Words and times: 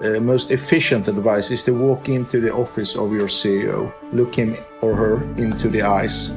The 0.00 0.20
most 0.20 0.50
efficient 0.50 1.06
advice 1.06 1.50
is 1.50 1.62
to 1.62 1.72
walk 1.72 2.08
into 2.08 2.40
the 2.40 2.52
office 2.52 2.96
of 2.96 3.12
your 3.12 3.28
CEO, 3.28 3.92
look 4.12 4.34
him 4.34 4.56
or 4.80 4.94
her 4.94 5.22
into 5.36 5.68
the 5.68 5.82
eyes, 5.82 6.30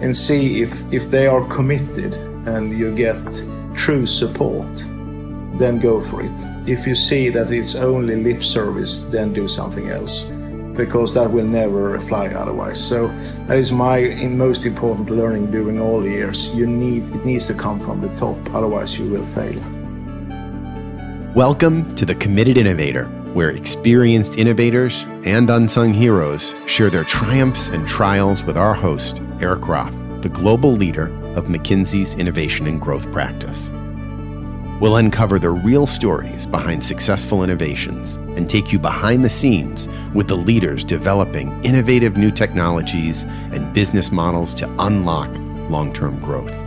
and 0.00 0.16
see 0.16 0.62
if, 0.62 0.92
if 0.92 1.10
they 1.10 1.26
are 1.26 1.44
committed 1.48 2.14
and 2.46 2.76
you 2.76 2.94
get 2.94 3.22
true 3.74 4.06
support, 4.06 4.74
then 5.58 5.78
go 5.78 6.00
for 6.00 6.22
it. 6.22 6.32
If 6.66 6.86
you 6.86 6.94
see 6.94 7.28
that 7.28 7.52
it's 7.52 7.74
only 7.74 8.16
lip 8.16 8.42
service, 8.42 9.00
then 9.10 9.32
do 9.32 9.46
something 9.46 9.90
else 9.90 10.24
because 10.76 11.12
that 11.12 11.30
will 11.30 11.44
never 11.44 12.00
fly 12.00 12.28
otherwise. 12.28 12.82
So 12.82 13.08
that 13.46 13.58
is 13.58 13.72
my 13.72 14.00
most 14.30 14.64
important 14.64 15.10
learning 15.10 15.50
during 15.50 15.78
all 15.80 16.06
years. 16.06 16.48
You 16.54 16.66
need 16.66 17.02
it 17.14 17.24
needs 17.24 17.46
to 17.48 17.54
come 17.54 17.78
from 17.78 18.00
the 18.00 18.08
top, 18.16 18.38
otherwise 18.54 18.98
you 18.98 19.06
will 19.10 19.26
fail. 19.26 19.81
Welcome 21.34 21.94
to 21.94 22.04
the 22.04 22.14
Committed 22.14 22.58
Innovator, 22.58 23.06
where 23.32 23.48
experienced 23.48 24.36
innovators 24.36 25.06
and 25.24 25.48
unsung 25.48 25.94
heroes 25.94 26.54
share 26.66 26.90
their 26.90 27.04
triumphs 27.04 27.70
and 27.70 27.88
trials 27.88 28.42
with 28.42 28.58
our 28.58 28.74
host, 28.74 29.22
Erik 29.40 29.66
Roth, 29.66 29.94
the 30.20 30.28
global 30.28 30.72
leader 30.72 31.06
of 31.34 31.46
McKinsey's 31.46 32.16
Innovation 32.16 32.66
and 32.66 32.78
Growth 32.78 33.10
Practice. 33.12 33.70
We'll 34.78 34.96
uncover 34.96 35.38
the 35.38 35.52
real 35.52 35.86
stories 35.86 36.44
behind 36.44 36.84
successful 36.84 37.42
innovations 37.42 38.16
and 38.36 38.50
take 38.50 38.70
you 38.70 38.78
behind 38.78 39.24
the 39.24 39.30
scenes 39.30 39.88
with 40.12 40.28
the 40.28 40.36
leaders 40.36 40.84
developing 40.84 41.64
innovative 41.64 42.18
new 42.18 42.30
technologies 42.30 43.22
and 43.52 43.72
business 43.72 44.12
models 44.12 44.52
to 44.56 44.70
unlock 44.80 45.30
long 45.70 45.94
term 45.94 46.20
growth. 46.20 46.61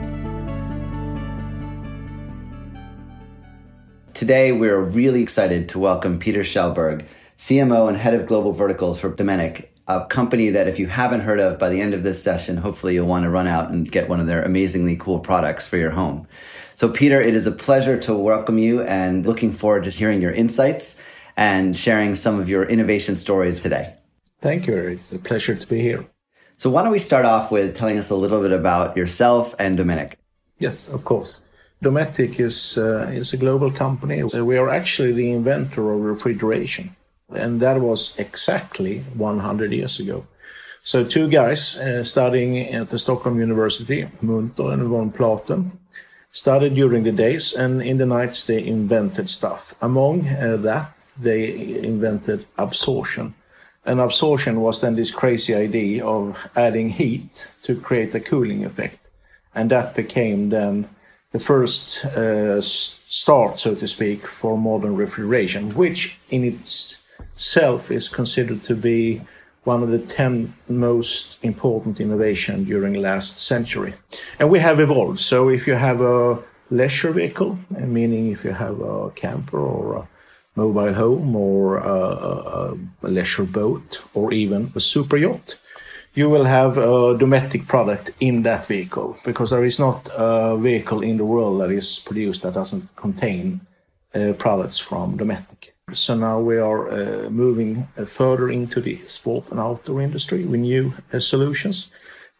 Today, 4.16 4.54
we're 4.54 4.80
really 4.80 5.22
excited 5.22 5.68
to 5.68 5.78
welcome 5.78 6.20
Peter 6.20 6.40
Kjellberg, 6.40 7.06
CMO 7.38 7.90
and 7.90 7.98
head 7.98 8.14
of 8.14 8.26
global 8.26 8.54
verticals 8.54 8.98
for 8.98 9.12
Dometic, 9.12 9.68
a 9.90 10.06
company 10.06 10.52
that 10.52 10.70
if 10.70 10.80
you 10.80 10.88
haven't 10.88 11.20
heard 11.20 11.42
of 11.42 11.60
by 11.60 11.68
the 11.68 11.82
end 11.82 11.94
of 11.94 12.04
this 12.04 12.24
session, 12.24 12.56
hopefully 12.56 12.94
you'll 12.94 13.08
want 13.08 13.24
to 13.26 13.30
run 13.30 13.46
out 13.46 13.72
and 13.72 13.92
get 13.92 14.08
one 14.08 14.22
of 14.22 14.26
their 14.26 14.42
amazingly 14.42 14.96
cool 14.96 15.20
products 15.20 15.68
for 15.68 15.76
your 15.76 15.92
home. 15.92 16.26
So, 16.76 16.88
Peter, 16.88 17.20
it 17.20 17.36
is 17.36 17.46
a 17.46 17.52
pleasure 17.52 18.00
to 18.00 18.14
welcome 18.14 18.58
you 18.58 18.82
and 18.84 19.26
looking 19.26 19.52
forward 19.52 19.84
to 19.84 19.90
hearing 19.90 20.22
your 20.22 20.32
insights 20.32 20.98
and 21.36 21.76
sharing 21.76 22.16
some 22.16 22.40
of 22.40 22.48
your 22.48 22.64
innovation 22.64 23.18
stories 23.18 23.60
today. 23.60 23.98
Thank 24.40 24.66
you. 24.66 24.78
It's 24.78 25.12
a 25.12 25.20
pleasure 25.20 25.56
to 25.56 25.68
be 25.68 25.82
here. 25.82 26.06
So, 26.56 26.70
why 26.70 26.84
don't 26.84 26.94
we 26.94 27.00
start 27.00 27.26
off 27.26 27.52
with 27.52 27.76
telling 27.76 27.98
us 27.98 28.10
a 28.10 28.16
little 28.16 28.42
bit 28.42 28.54
about 28.54 28.96
yourself 28.96 29.54
and 29.60 29.78
Dometic? 29.78 30.14
Yes, 30.58 30.88
of 30.88 31.04
course. 31.04 31.42
Dometic 31.86 32.40
is, 32.40 32.78
uh, 32.78 33.12
is 33.14 33.32
a 33.34 33.38
global 33.38 33.72
company. 33.72 34.24
We 34.24 34.58
are 34.58 34.70
actually 34.70 35.12
the 35.14 35.32
inventor 35.32 35.94
of 35.94 36.02
refrigeration, 36.02 36.96
and 37.34 37.62
that 37.62 37.80
was 37.80 38.18
exactly 38.18 39.00
100 39.14 39.72
years 39.72 40.00
ago. 40.00 40.26
So, 40.82 41.04
two 41.04 41.28
guys 41.28 41.78
uh, 41.78 42.04
studying 42.04 42.58
at 42.58 42.90
the 42.90 43.00
Stockholm 43.00 43.40
University, 43.40 44.08
Munter 44.22 44.72
and 44.72 44.84
von 44.88 45.12
Platen, 45.12 45.72
studied 46.32 46.76
during 46.76 47.04
the 47.04 47.12
days, 47.12 47.54
and 47.54 47.82
in 47.82 47.98
the 47.98 48.06
nights 48.06 48.44
they 48.44 48.66
invented 48.66 49.30
stuff. 49.30 49.74
Among 49.82 50.28
uh, 50.28 50.58
that, 50.58 50.94
they 51.20 51.54
invented 51.84 52.46
absorption. 52.58 53.34
And 53.86 54.00
absorption 54.00 54.62
was 54.62 54.82
then 54.82 54.96
this 54.96 55.12
crazy 55.12 55.54
idea 55.54 56.06
of 56.06 56.50
adding 56.56 56.90
heat 56.90 57.52
to 57.64 57.80
create 57.80 58.16
a 58.16 58.20
cooling 58.20 58.66
effect. 58.66 59.10
And 59.54 59.70
that 59.70 59.96
became 59.96 60.50
then 60.50 60.90
the 61.36 61.44
first 61.44 62.06
uh, 62.06 62.62
start, 62.62 63.60
so 63.60 63.76
to 63.76 63.86
speak, 63.86 64.26
for 64.26 64.58
modern 64.58 64.96
refrigeration, 64.96 65.76
which 65.76 66.18
in 66.30 66.46
itself 66.46 67.92
is 67.92 68.08
considered 68.08 68.62
to 68.62 68.74
be 68.74 69.22
one 69.66 69.84
of 69.84 69.90
the 69.90 70.00
10 70.00 70.54
most 70.70 71.44
important 71.44 72.00
innovation 72.00 72.64
during 72.64 72.94
last 72.94 73.38
century. 73.38 73.94
And 74.40 74.50
we 74.50 74.60
have 74.60 74.80
evolved. 74.80 75.20
So 75.20 75.50
if 75.50 75.68
you 75.68 75.74
have 75.74 76.00
a 76.00 76.40
leisure 76.70 77.12
vehicle, 77.12 77.58
meaning 77.70 78.32
if 78.32 78.46
you 78.46 78.52
have 78.52 78.80
a 78.80 79.10
camper 79.12 79.60
or 79.60 79.86
a 79.98 80.08
mobile 80.56 80.94
home 80.94 81.36
or 81.36 81.80
a, 81.80 82.00
a, 82.30 82.78
a 83.04 83.10
leisure 83.10 83.50
boat 83.60 84.02
or 84.14 84.32
even 84.32 84.72
a 84.74 84.80
super 84.80 85.18
yacht, 85.18 85.60
you 86.16 86.30
will 86.30 86.46
have 86.46 86.78
a 86.78 87.14
Dometic 87.18 87.68
product 87.68 88.12
in 88.22 88.44
that 88.44 88.66
vehicle 88.66 89.18
because 89.26 89.50
there 89.50 89.66
is 89.66 89.80
not 89.80 90.10
a 90.16 90.56
vehicle 90.58 91.02
in 91.02 91.18
the 91.18 91.26
world 91.26 91.60
that 91.60 91.70
is 91.70 92.00
produced 92.00 92.42
that 92.42 92.54
doesn't 92.54 92.96
contain 92.96 93.60
uh, 94.16 94.32
products 94.38 94.80
from 94.80 95.18
Dometic. 95.18 95.72
So 95.92 96.16
now 96.16 96.40
we 96.40 96.58
are 96.58 96.90
uh, 96.90 97.30
moving 97.30 97.88
uh, 97.98 98.06
further 98.06 98.50
into 98.50 98.80
the 98.80 98.98
sport 99.06 99.52
and 99.52 99.60
outdoor 99.60 100.02
industry 100.02 100.46
with 100.46 100.62
new 100.62 100.94
uh, 101.12 101.20
solutions. 101.20 101.90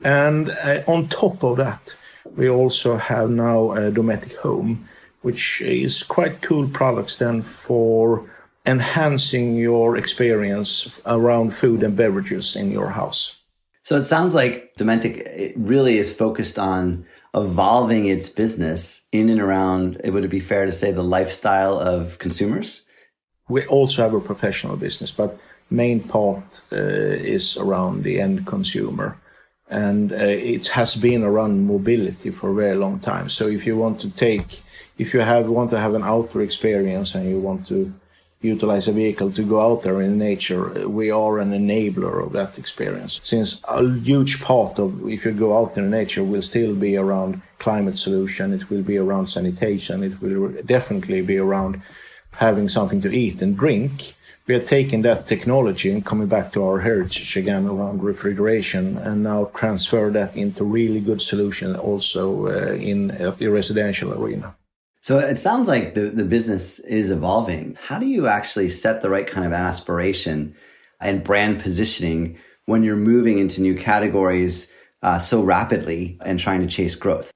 And 0.02 0.52
uh, 0.64 0.82
on 0.88 1.10
top 1.10 1.44
of 1.44 1.58
that, 1.58 1.96
we 2.36 2.50
also 2.50 2.96
have 2.98 3.30
now 3.30 3.72
a 3.74 3.92
Dometic 3.92 4.38
Home, 4.38 4.88
which 5.22 5.62
is 5.62 6.02
quite 6.02 6.42
cool 6.42 6.70
products 6.70 7.18
then 7.18 7.42
for 7.42 8.24
enhancing 8.66 9.58
your 9.58 9.98
experience 9.98 11.02
around 11.06 11.54
food 11.54 11.84
and 11.84 11.96
beverages 11.96 12.56
in 12.56 12.72
your 12.72 12.92
house. 12.92 13.44
So 13.86 13.96
it 13.98 14.02
sounds 14.02 14.34
like 14.34 14.74
Dometic 14.80 15.54
really 15.56 16.00
is 16.00 16.12
focused 16.12 16.58
on 16.58 17.06
evolving 17.36 18.08
its 18.08 18.30
business 18.30 19.08
in 19.12 19.30
and 19.30 19.40
around, 19.40 20.02
would 20.04 20.26
it 20.26 20.30
be 20.30 20.40
fair 20.40 20.66
to 20.66 20.72
say, 20.72 20.92
the 20.92 21.04
lifestyle 21.04 21.78
of 21.78 22.18
consumers? 22.18 22.88
We 23.48 23.64
also 23.68 24.02
have 24.02 24.16
a 24.16 24.20
professional 24.20 24.76
business, 24.76 25.12
but 25.12 25.38
main 25.70 26.00
part 26.00 26.62
uh, 26.72 26.78
is 26.78 27.58
around 27.58 28.02
the 28.02 28.20
end 28.20 28.48
consumer. 28.48 29.20
And 29.70 30.12
uh, 30.12 30.16
it 30.16 30.70
has 30.70 30.96
been 30.96 31.24
around 31.24 31.68
mobility 31.68 32.32
for 32.32 32.50
a 32.50 32.56
very 32.56 32.76
long 32.76 33.00
time. 33.00 33.30
So 33.30 33.48
if 33.48 33.68
you 33.68 33.78
want 33.78 34.00
to 34.02 34.10
take, 34.10 34.64
if 34.98 35.14
you 35.14 35.20
have 35.20 35.48
want 35.48 35.70
to 35.70 35.80
have 35.80 35.94
an 35.94 36.04
outdoor 36.04 36.42
experience 36.42 37.14
and 37.14 37.30
you 37.30 37.40
want 37.40 37.68
to 37.68 37.94
utilize 38.42 38.88
a 38.88 38.92
vehicle 38.92 39.32
to 39.32 39.44
go 39.44 39.60
out 39.62 39.84
there 39.84 40.02
in 40.02 40.18
nature, 40.18 40.88
we 40.88 41.10
are 41.10 41.40
an 41.40 41.52
enabler 41.52 42.24
of 42.24 42.34
that 42.34 42.58
experience. 42.58 43.20
Since 43.24 43.62
a 43.68 43.84
huge 44.00 44.42
part 44.42 44.78
of 44.78 45.10
if 45.10 45.26
you 45.26 45.32
go 45.32 45.58
out 45.58 45.78
in 45.78 45.90
nature 45.90 46.24
will 46.24 46.42
still 46.42 46.76
be 46.76 46.96
around 46.96 47.42
climate 47.58 47.98
solution, 47.98 48.54
it 48.54 48.70
will 48.70 48.84
be 48.84 48.98
around 48.98 49.28
sanitation, 49.28 50.04
it 50.04 50.22
will 50.22 50.52
definitely 50.64 51.22
be 51.22 51.38
around 51.38 51.82
having 52.34 52.68
something 52.68 53.02
to 53.02 53.16
eat 53.16 53.42
and 53.42 53.58
drink, 53.58 54.16
we 54.48 54.54
are 54.54 54.64
taking 54.64 55.02
that 55.02 55.26
technology 55.26 55.92
and 55.92 56.06
coming 56.06 56.28
back 56.28 56.52
to 56.52 56.64
our 56.64 56.82
heritage 56.82 57.36
again 57.36 57.66
around 57.66 58.04
refrigeration 58.04 58.98
and 58.98 59.24
now 59.24 59.46
transfer 59.56 60.12
that 60.12 60.36
into 60.36 60.64
really 60.64 61.00
good 61.00 61.22
solution 61.22 61.76
also 61.76 62.48
uh, 62.48 62.74
in 62.74 63.10
uh, 63.12 63.32
the 63.32 63.48
residential 63.48 64.14
arena. 64.14 64.56
So 65.06 65.20
it 65.20 65.38
sounds 65.38 65.68
like 65.68 65.94
the, 65.94 66.10
the 66.10 66.24
business 66.24 66.80
is 66.80 67.12
evolving. 67.12 67.78
How 67.80 68.00
do 68.00 68.08
you 68.08 68.26
actually 68.26 68.70
set 68.70 69.02
the 69.02 69.10
right 69.12 69.28
kind 69.28 69.46
of 69.46 69.54
aspiration 69.54 70.56
and 71.00 71.24
brand 71.24 71.60
positioning 71.60 72.40
when 72.66 72.82
you're 72.82 72.96
moving 72.96 73.38
into 73.38 73.62
new 73.62 73.76
categories 73.76 74.68
uh, 75.04 75.20
so 75.20 75.44
rapidly 75.44 76.18
and 76.26 76.40
trying 76.40 76.62
to 76.62 76.66
chase 76.66 76.96
growth? 76.96 77.32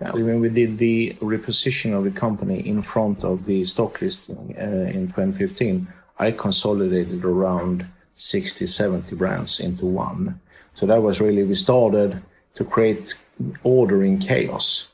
When 0.00 0.40
we 0.40 0.48
did 0.48 0.78
the 0.78 1.12
reposition 1.20 1.96
of 1.96 2.02
the 2.02 2.10
company 2.10 2.58
in 2.58 2.82
front 2.82 3.22
of 3.22 3.44
the 3.44 3.64
stock 3.66 4.00
listing 4.00 4.56
uh, 4.58 4.90
in 4.90 5.06
2015, 5.06 5.86
I 6.18 6.32
consolidated 6.32 7.24
around 7.24 7.86
60, 8.14 8.66
70 8.66 9.14
brands 9.14 9.60
into 9.60 9.86
one. 9.86 10.40
So 10.74 10.86
that 10.86 11.00
was 11.00 11.20
really, 11.20 11.44
we 11.44 11.54
started 11.54 12.20
to 12.56 12.64
create 12.64 13.14
order 13.62 14.02
in 14.02 14.18
chaos. 14.18 14.91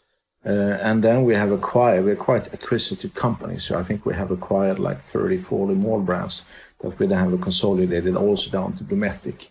Uh, 0.48 0.78
and 0.80 1.04
then 1.04 1.24
we 1.24 1.34
have 1.34 1.52
acquired, 1.52 2.06
we're 2.06 2.16
quite 2.16 2.54
acquisitive 2.54 3.12
company. 3.14 3.58
So 3.58 3.78
I 3.78 3.82
think 3.82 4.06
we 4.06 4.14
have 4.14 4.30
acquired 4.30 4.78
like 4.78 4.98
30, 5.00 5.36
40 5.36 5.74
more 5.74 6.00
brands 6.00 6.44
that 6.80 6.98
we 6.98 7.06
then 7.06 7.18
have 7.18 7.40
consolidated 7.42 8.16
also 8.16 8.50
down 8.50 8.72
to 8.74 8.84
Dometic. 8.84 9.48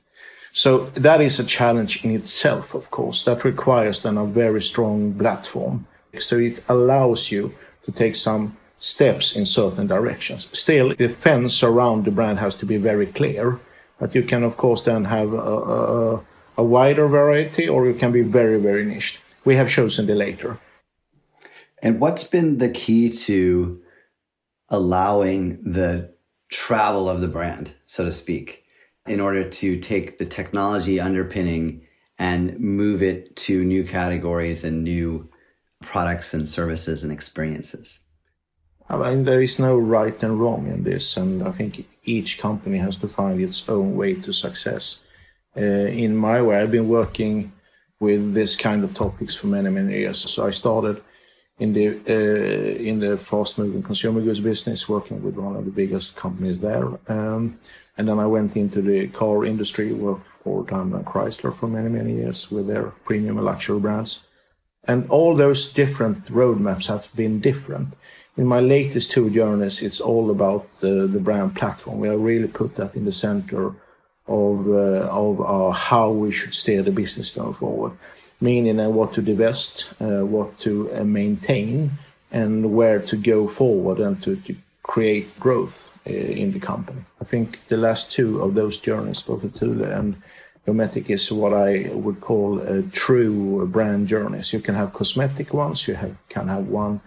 So 0.51 0.85
that 0.95 1.21
is 1.21 1.39
a 1.39 1.43
challenge 1.43 2.03
in 2.03 2.09
itself, 2.09 2.73
of 2.73 2.89
course. 2.89 3.23
That 3.25 3.43
requires 3.43 4.01
then 4.01 4.17
a 4.17 4.25
very 4.25 4.61
strong 4.61 5.13
platform. 5.13 5.85
So 6.17 6.37
it 6.39 6.63
allows 6.67 7.31
you 7.31 7.53
to 7.85 7.91
take 7.91 8.15
some 8.15 8.57
steps 8.79 9.35
in 9.35 9.45
certain 9.45 9.85
directions. 9.85 10.49
Still, 10.57 10.95
the 10.95 11.09
fence 11.09 11.61
around 11.61 12.05
the 12.05 12.11
brand 12.11 12.39
has 12.39 12.55
to 12.55 12.65
be 12.65 12.77
very 12.77 13.05
clear, 13.05 13.59
but 13.99 14.15
you 14.15 14.23
can, 14.23 14.43
of 14.43 14.57
course, 14.57 14.81
then 14.81 15.05
have 15.05 15.31
a, 15.31 15.37
a, 15.37 16.21
a 16.57 16.63
wider 16.63 17.07
variety 17.07 17.69
or 17.69 17.85
you 17.85 17.93
can 17.93 18.11
be 18.11 18.23
very, 18.23 18.59
very 18.59 18.83
niched. 18.83 19.19
We 19.45 19.55
have 19.57 19.69
chosen 19.69 20.07
the 20.07 20.15
later. 20.15 20.57
And 21.81 21.99
what's 21.99 22.23
been 22.23 22.57
the 22.57 22.69
key 22.69 23.09
to 23.11 23.81
allowing 24.69 25.63
the 25.63 26.13
travel 26.49 27.09
of 27.09 27.21
the 27.21 27.27
brand, 27.27 27.73
so 27.85 28.05
to 28.05 28.11
speak? 28.11 28.67
in 29.07 29.19
order 29.19 29.43
to 29.43 29.79
take 29.79 30.17
the 30.17 30.25
technology 30.25 30.99
underpinning 30.99 31.81
and 32.19 32.59
move 32.59 33.01
it 33.01 33.35
to 33.35 33.63
new 33.63 33.83
categories 33.83 34.63
and 34.63 34.83
new 34.83 35.29
products 35.81 36.33
and 36.33 36.47
services 36.47 37.03
and 37.03 37.11
experiences? 37.11 37.99
I 38.89 38.97
mean, 38.97 39.25
there 39.25 39.41
is 39.41 39.59
no 39.59 39.77
right 39.77 40.21
and 40.23 40.39
wrong 40.39 40.67
in 40.67 40.83
this, 40.83 41.17
and 41.17 41.43
I 41.43 41.51
think 41.51 41.85
each 42.03 42.39
company 42.39 42.77
has 42.77 42.97
to 42.97 43.07
find 43.07 43.41
its 43.41 43.67
own 43.67 43.95
way 43.95 44.15
to 44.15 44.31
success. 44.31 45.03
Uh, 45.55 45.61
in 45.61 46.15
my 46.15 46.41
way, 46.41 46.57
I've 46.57 46.71
been 46.71 46.87
working 46.87 47.51
with 47.99 48.33
this 48.33 48.55
kind 48.55 48.83
of 48.83 48.93
topics 48.93 49.35
for 49.35 49.47
many, 49.47 49.69
many 49.69 49.99
years. 49.99 50.19
So 50.19 50.45
I 50.45 50.51
started 50.51 51.01
in 51.59 51.73
the 51.73 51.87
uh, 52.07 52.83
in 52.89 52.99
the 52.99 53.17
fast-moving 53.17 53.83
consumer 53.83 54.21
goods 54.21 54.39
business, 54.39 54.87
working 54.87 55.23
with 55.23 55.35
one 55.35 55.55
of 55.55 55.65
the 55.65 55.71
biggest 55.71 56.15
companies 56.15 56.59
there, 56.59 56.87
um, 57.07 57.59
and 57.97 58.07
then 58.07 58.19
I 58.19 58.27
went 58.27 58.55
into 58.55 58.81
the 58.81 59.07
car 59.07 59.43
industry, 59.43 59.91
worked 59.91 60.27
for 60.43 60.63
Daimler 60.63 61.03
Chrysler 61.03 61.53
for 61.53 61.67
many, 61.67 61.89
many 61.89 62.13
years 62.13 62.51
with 62.51 62.67
their 62.67 62.85
premium 63.05 63.37
and 63.37 63.45
luxury 63.45 63.79
brands, 63.79 64.27
and 64.83 65.09
all 65.09 65.35
those 65.35 65.71
different 65.73 66.25
roadmaps 66.25 66.87
have 66.87 67.09
been 67.15 67.39
different. 67.39 67.95
In 68.37 68.45
my 68.45 68.59
latest 68.59 69.09
two 69.09 69.31
journeys, 69.31 69.81
it's 69.81 69.99
all 69.99 70.29
about 70.29 70.69
the, 70.81 71.07
brand 71.19 71.55
platform. 71.55 71.99
We 71.99 72.07
have 72.07 72.19
really 72.19 72.47
put 72.47 72.75
that 72.75 72.93
in 72.93 73.05
the 73.05 73.11
center 73.11 73.73
of 74.27 74.67
of 74.67 75.41
uh, 75.41 75.71
how 75.71 76.11
we 76.11 76.31
should 76.31 76.53
steer 76.53 76.83
the 76.83 76.91
business 76.91 77.31
going 77.31 77.53
forward, 77.53 77.93
meaning 78.39 78.79
uh, 78.79 78.89
what 78.89 79.13
to 79.13 79.21
divest, 79.21 79.89
uh, 80.01 80.25
what 80.25 80.57
to 80.59 80.93
uh, 80.93 81.03
maintain, 81.03 81.91
and 82.31 82.73
where 82.73 82.99
to 82.99 83.15
go 83.15 83.47
forward 83.47 83.99
and 83.99 84.21
to, 84.23 84.35
to 84.35 84.55
create 84.83 85.39
growth 85.39 85.99
in 86.05 86.53
the 86.53 86.59
company. 86.59 87.01
I 87.19 87.25
think 87.25 87.67
the 87.67 87.77
last 87.77 88.11
two 88.11 88.41
of 88.41 88.53
those 88.53 88.77
journeys, 88.77 89.21
both 89.21 89.41
the 89.41 89.49
Thule 89.49 89.83
and 89.83 90.15
Dometic, 90.65 91.09
is 91.09 91.31
what 91.31 91.53
I 91.53 91.89
would 91.91 92.21
call 92.21 92.59
a 92.59 92.83
true 92.83 93.67
brand 93.67 94.07
journeys. 94.07 94.53
You 94.53 94.61
can 94.61 94.75
have 94.75 94.93
cosmetic 94.93 95.53
ones, 95.53 95.87
you 95.87 95.95
have, 95.95 96.15
can 96.29 96.47
have 96.47 96.67
one 96.67 97.01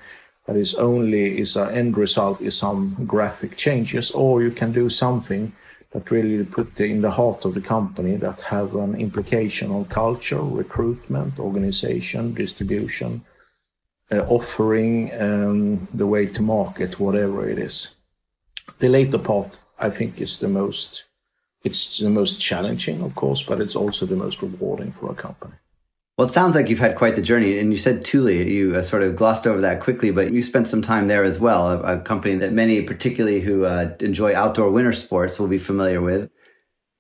that 0.47 0.57
is 0.57 0.75
only 0.75 1.39
is 1.39 1.57
an 1.57 1.71
end 1.71 1.97
result 1.97 2.41
is 2.41 2.57
some 2.57 2.97
graphic 3.07 3.57
changes, 3.57 4.11
or 4.11 4.43
you 4.43 4.51
can 4.51 4.73
do 4.73 4.89
something 4.89 5.53
that 5.93 6.11
really 6.11 6.45
put 6.45 6.81
in 6.81 7.03
the 7.03 7.11
heart 7.11 7.45
of 7.45 7.55
the 7.55 7.61
company 7.61 8.17
that 8.17 8.41
have 8.41 8.77
an 8.77 8.95
implication 8.95 9.71
on 9.73 9.85
culture, 9.87 10.41
recruitment, 10.41 11.39
organization, 11.39 12.33
distribution, 12.33 13.25
uh, 14.13 14.21
offering, 14.29 15.11
um, 15.21 15.89
the 15.93 16.07
way 16.07 16.27
to 16.27 16.43
market, 16.43 17.01
whatever 17.01 17.49
it 17.49 17.59
is. 17.59 17.97
The 18.79 18.89
later 18.89 19.19
part, 19.19 19.61
I 19.79 19.91
think, 19.91 20.21
is 20.21 20.39
the 20.39 20.49
most. 20.49 21.05
It's 21.63 21.99
the 21.99 22.09
most 22.09 22.41
challenging, 22.41 23.03
of 23.03 23.15
course, 23.15 23.43
but 23.43 23.61
it's 23.61 23.77
also 23.77 24.07
the 24.07 24.17
most 24.17 24.41
rewarding 24.41 24.93
for 24.93 25.11
a 25.11 25.15
company. 25.15 25.60
Well, 26.17 26.27
it 26.27 26.33
sounds 26.33 26.55
like 26.55 26.69
you've 26.69 26.81
had 26.81 26.97
quite 26.97 27.15
the 27.15 27.23
journey. 27.23 27.59
And 27.59 27.73
you 27.73 27.79
said 27.79 28.05
Thule, 28.05 28.31
you 28.31 28.77
uh, 28.77 28.83
sort 28.83 29.03
of 29.03 29.17
glossed 29.17 29.47
over 29.47 29.61
that 29.63 29.81
quickly, 29.81 30.11
but 30.11 30.33
you 30.33 30.43
spent 30.43 30.67
some 30.67 30.83
time 30.83 31.09
there 31.09 31.25
as 31.25 31.41
well, 31.41 31.71
a, 31.71 31.97
a 31.97 32.01
company 32.01 32.35
that 32.37 32.53
many, 32.53 32.83
particularly 32.83 33.41
who 33.41 33.65
uh, 33.65 33.95
enjoy 34.01 34.35
outdoor 34.35 34.71
winter 34.71 34.93
sports, 34.93 35.39
will 35.39 35.49
be 35.49 35.59
familiar 35.59 36.01
with. 36.01 36.31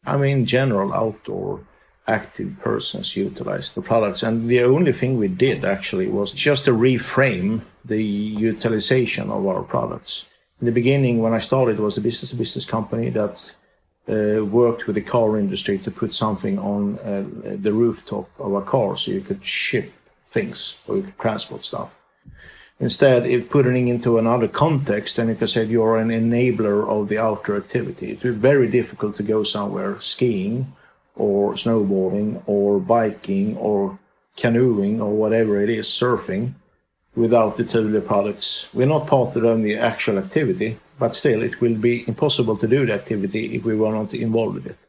I 0.06 0.16
mean, 0.16 0.46
general 0.46 0.94
outdoor 0.94 1.66
active 2.08 2.58
persons 2.60 3.14
utilize 3.16 3.72
the 3.72 3.82
products. 3.82 4.22
And 4.22 4.48
the 4.48 4.62
only 4.62 4.92
thing 4.92 5.18
we 5.18 5.28
did 5.28 5.64
actually 5.64 6.08
was 6.08 6.32
just 6.32 6.64
to 6.64 6.72
reframe 6.72 7.60
the 7.84 8.02
utilization 8.02 9.30
of 9.30 9.46
our 9.46 9.62
products. 9.62 10.30
In 10.60 10.66
the 10.66 10.72
beginning, 10.72 11.20
when 11.20 11.32
I 11.32 11.38
started, 11.38 11.78
it 11.78 11.82
was 11.82 11.96
a 11.96 12.02
business 12.02 12.30
to 12.30 12.36
business 12.36 12.64
company 12.64 13.10
that 13.10 13.54
uh, 14.08 14.44
worked 14.44 14.86
with 14.86 14.96
the 14.96 15.02
car 15.02 15.38
industry 15.38 15.78
to 15.78 15.90
put 15.90 16.14
something 16.14 16.58
on 16.58 16.98
uh, 16.98 17.24
the 17.56 17.72
rooftop 17.72 18.28
of 18.38 18.54
a 18.54 18.62
car 18.62 18.96
so 18.96 19.10
you 19.10 19.20
could 19.20 19.44
ship 19.44 19.92
things 20.26 20.80
or 20.86 20.96
you 20.96 21.02
could 21.02 21.18
transport 21.18 21.64
stuff. 21.64 21.96
Instead, 22.80 23.26
it 23.26 23.50
putting 23.50 23.88
it 23.88 23.90
into 23.90 24.16
another 24.16 24.48
context, 24.48 25.18
and 25.18 25.28
you 25.28 25.42
I 25.42 25.46
said, 25.46 25.68
you're 25.68 25.98
an 25.98 26.08
enabler 26.08 26.88
of 26.88 27.08
the 27.08 27.18
outdoor 27.18 27.56
activity. 27.56 28.12
It 28.12 28.24
would 28.24 28.40
be 28.40 28.48
very 28.48 28.68
difficult 28.68 29.16
to 29.16 29.22
go 29.22 29.42
somewhere 29.42 30.00
skiing 30.00 30.72
or 31.14 31.52
snowboarding 31.52 32.42
or 32.46 32.80
biking 32.80 33.56
or 33.58 33.98
canoeing 34.34 34.98
or 35.02 35.12
whatever 35.12 35.60
it 35.60 35.68
is, 35.68 35.86
surfing, 35.88 36.54
without 37.14 37.56
the 37.56 37.64
Thule 37.64 38.00
products. 38.00 38.68
We're 38.72 38.86
not 38.86 39.06
part 39.06 39.36
of 39.36 39.62
the 39.62 39.76
actual 39.76 40.18
activity, 40.18 40.78
but 40.98 41.14
still 41.14 41.42
it 41.42 41.60
will 41.60 41.76
be 41.76 42.04
impossible 42.06 42.56
to 42.58 42.68
do 42.68 42.86
the 42.86 42.94
activity 42.94 43.56
if 43.56 43.64
we 43.64 43.76
were 43.76 43.92
not 43.92 44.14
involved 44.14 44.54
with 44.54 44.66
it. 44.66 44.86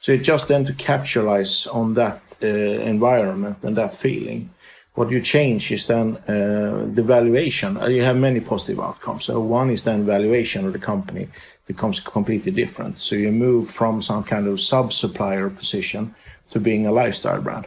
So 0.00 0.12
it 0.12 0.18
just 0.18 0.48
then 0.48 0.64
to 0.66 0.72
capitalize 0.74 1.66
on 1.66 1.94
that 1.94 2.20
uh, 2.42 2.46
environment 2.46 3.58
and 3.62 3.76
that 3.76 3.94
feeling. 3.94 4.50
What 4.94 5.10
you 5.10 5.20
change 5.20 5.72
is 5.72 5.86
then 5.86 6.16
uh, 6.28 6.86
the 6.94 7.02
valuation. 7.02 7.76
Uh, 7.76 7.86
you 7.86 8.02
have 8.02 8.16
many 8.16 8.38
positive 8.38 8.78
outcomes. 8.78 9.24
So 9.24 9.40
one 9.40 9.70
is 9.70 9.82
then 9.82 10.06
valuation 10.06 10.66
of 10.66 10.72
the 10.72 10.78
company 10.78 11.28
becomes 11.66 11.98
completely 11.98 12.52
different. 12.52 12.98
So 12.98 13.16
you 13.16 13.32
move 13.32 13.70
from 13.70 14.02
some 14.02 14.22
kind 14.22 14.46
of 14.46 14.60
sub-supplier 14.60 15.50
position 15.50 16.14
to 16.50 16.60
being 16.60 16.86
a 16.86 16.92
lifestyle 16.92 17.40
brand. 17.40 17.66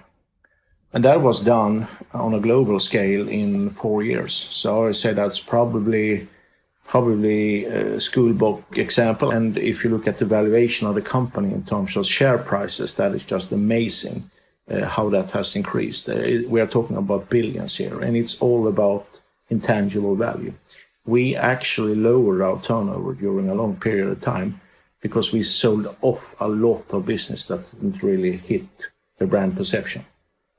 And 0.94 1.04
that 1.04 1.22
was 1.22 1.42
done 1.42 1.88
on 2.14 2.34
a 2.34 2.40
global 2.40 2.80
scale 2.80 3.28
in 3.28 3.70
four 3.70 4.04
years. 4.04 4.34
So 4.34 4.88
I 4.88 4.92
say 4.94 5.14
that's 5.14 5.40
probably 5.40 6.28
probably 6.88 7.66
a 7.66 8.00
school 8.00 8.34
book 8.34 8.64
example. 8.78 9.30
And 9.32 9.58
if 9.58 9.84
you 9.84 9.90
look 9.90 10.08
at 10.08 10.18
the 10.18 10.26
valuation 10.26 10.88
of 10.88 10.96
the 10.96 11.02
company 11.02 11.54
in 11.54 11.64
terms 11.64 11.98
of 11.98 12.08
share 12.08 12.38
prices, 12.38 12.94
that 12.94 13.14
is 13.14 13.26
just 13.26 13.52
amazing 13.52 14.32
uh, 14.72 14.86
how 14.86 15.10
that 15.10 15.32
has 15.32 15.56
increased. 15.56 16.10
Uh, 16.10 16.44
we 16.48 16.62
are 16.62 16.68
talking 16.68 16.98
about 16.98 17.30
billions 17.30 17.76
here, 17.76 18.00
and 18.02 18.16
it's 18.16 18.42
all 18.42 18.68
about 18.68 19.22
intangible 19.50 20.16
value. 20.16 20.54
We 21.06 21.36
actually 21.36 21.96
lowered 21.96 22.42
our 22.42 22.62
turnover 22.62 23.14
during 23.14 23.50
a 23.50 23.56
long 23.56 23.78
period 23.78 24.10
of 24.10 24.22
time 24.22 24.60
because 25.02 25.32
we 25.32 25.44
sold 25.44 25.96
off 26.02 26.36
a 26.40 26.48
lot 26.48 26.94
of 26.94 27.06
business 27.06 27.46
that 27.48 27.72
didn't 27.72 28.04
really 28.04 28.38
hit 28.38 28.88
the 29.18 29.28
brand 29.28 29.56
perception, 29.56 30.06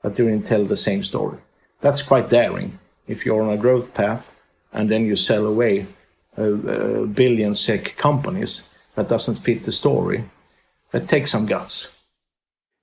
but 0.01 0.15
didn't 0.15 0.43
tell 0.43 0.65
the 0.65 0.77
same 0.77 1.03
story. 1.03 1.39
That's 1.81 2.01
quite 2.01 2.29
daring. 2.29 2.79
If 3.07 3.25
you're 3.25 3.41
on 3.41 3.49
a 3.49 3.57
growth 3.57 3.93
path 3.93 4.39
and 4.71 4.89
then 4.89 5.05
you 5.05 5.15
sell 5.15 5.45
away 5.45 5.87
a 6.37 7.05
billion 7.05 7.55
SEK 7.55 7.97
companies 7.97 8.69
that 8.95 9.09
doesn't 9.09 9.35
fit 9.35 9.63
the 9.63 9.71
story. 9.71 10.25
It 10.93 11.07
takes 11.07 11.31
some 11.31 11.45
guts. 11.45 11.97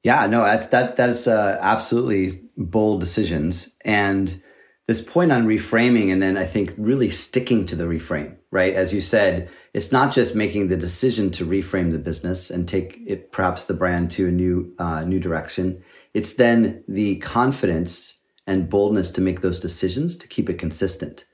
Yeah, 0.02 0.26
no, 0.26 0.44
that's 0.44 0.68
that 0.68 0.96
that's 0.96 1.26
uh, 1.26 1.58
absolutely 1.60 2.48
bold 2.56 3.00
decisions, 3.00 3.70
and 3.84 4.40
this 4.86 5.00
point 5.00 5.32
on 5.32 5.46
reframing, 5.46 6.12
and 6.12 6.22
then 6.22 6.36
I 6.36 6.44
think 6.44 6.74
really 6.78 7.10
sticking 7.10 7.66
to 7.66 7.76
the 7.76 7.84
reframe, 7.84 8.36
right? 8.52 8.72
As 8.72 8.94
you 8.94 9.00
said, 9.00 9.48
it's 9.74 9.90
not 9.90 10.12
just 10.12 10.36
making 10.36 10.68
the 10.68 10.76
decision 10.76 11.32
to 11.32 11.44
reframe 11.44 11.90
the 11.90 11.98
business 11.98 12.50
and 12.50 12.68
take 12.68 13.00
it 13.04 13.32
perhaps 13.32 13.64
the 13.64 13.74
brand 13.74 14.12
to 14.12 14.28
a 14.28 14.30
new 14.30 14.72
uh, 14.78 15.02
new 15.02 15.18
direction. 15.18 15.82
It's 16.16 16.32
then 16.32 16.82
the 16.88 17.16
confidence 17.16 18.20
and 18.46 18.70
boldness 18.70 19.10
to 19.10 19.20
make 19.20 19.42
those 19.42 19.60
decisions 19.60 20.16
to 20.16 20.26
keep 20.26 20.48
it 20.48 20.58
consistent. 20.58 21.26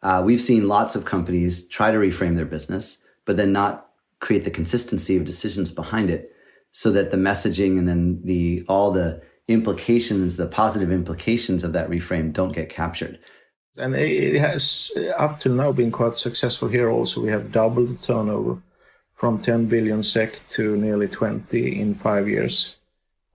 Uh, 0.00 0.22
we've 0.24 0.40
seen 0.40 0.66
lots 0.66 0.96
of 0.96 1.04
companies 1.04 1.68
try 1.68 1.90
to 1.90 1.98
reframe 1.98 2.36
their 2.36 2.46
business, 2.46 3.04
but 3.26 3.36
then 3.36 3.52
not 3.52 3.90
create 4.18 4.44
the 4.44 4.50
consistency 4.50 5.14
of 5.14 5.26
decisions 5.26 5.70
behind 5.70 6.08
it 6.08 6.34
so 6.70 6.90
that 6.90 7.10
the 7.10 7.18
messaging 7.18 7.78
and 7.78 7.86
then 7.86 8.22
the 8.24 8.64
all 8.66 8.90
the 8.90 9.20
implications, 9.46 10.38
the 10.38 10.46
positive 10.46 10.90
implications 10.90 11.62
of 11.62 11.74
that 11.74 11.90
reframe 11.90 12.32
don't 12.32 12.54
get 12.54 12.70
captured. 12.70 13.18
And 13.76 13.94
it 13.94 14.40
has 14.40 14.90
up 15.18 15.40
till 15.40 15.52
now 15.52 15.72
been 15.72 15.92
quite 15.92 16.16
successful 16.16 16.68
here 16.68 16.88
also. 16.88 17.20
We 17.20 17.28
have 17.28 17.52
doubled 17.52 17.90
the 17.90 18.02
turnover 18.02 18.62
from 19.14 19.38
10 19.38 19.66
billion 19.66 20.02
SEK 20.02 20.40
to 20.56 20.78
nearly 20.78 21.08
20 21.08 21.78
in 21.78 21.92
five 21.92 22.26
years. 22.26 22.76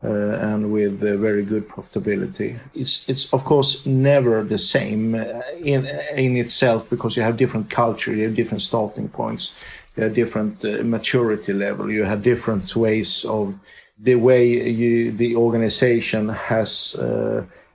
Uh, 0.03 0.37
and 0.51 0.71
with 0.73 0.99
very 0.99 1.43
good 1.43 1.67
profitability. 1.69 2.59
It's 2.75 3.09
it's 3.09 3.33
of 3.33 3.43
course 3.45 3.85
never 3.85 4.43
the 4.43 4.57
same 4.57 5.15
uh, 5.15 5.41
in 5.57 5.87
in 6.15 6.35
itself 6.35 6.89
because 6.89 7.15
you 7.15 7.23
have 7.23 7.37
different 7.37 7.69
culture, 7.69 8.13
you 8.13 8.25
have 8.25 8.35
different 8.35 8.61
starting 8.61 9.07
points, 9.07 9.55
you 9.95 10.03
have 10.03 10.13
different 10.13 10.63
uh, 10.65 10.83
maturity 10.83 11.53
level, 11.53 11.89
you 11.89 12.03
have 12.03 12.21
different 12.21 12.75
ways 12.75 13.25
of 13.25 13.55
the 13.97 14.15
way 14.15 14.45
you 14.69 15.11
the 15.11 15.35
organization 15.37 16.29
has 16.29 16.95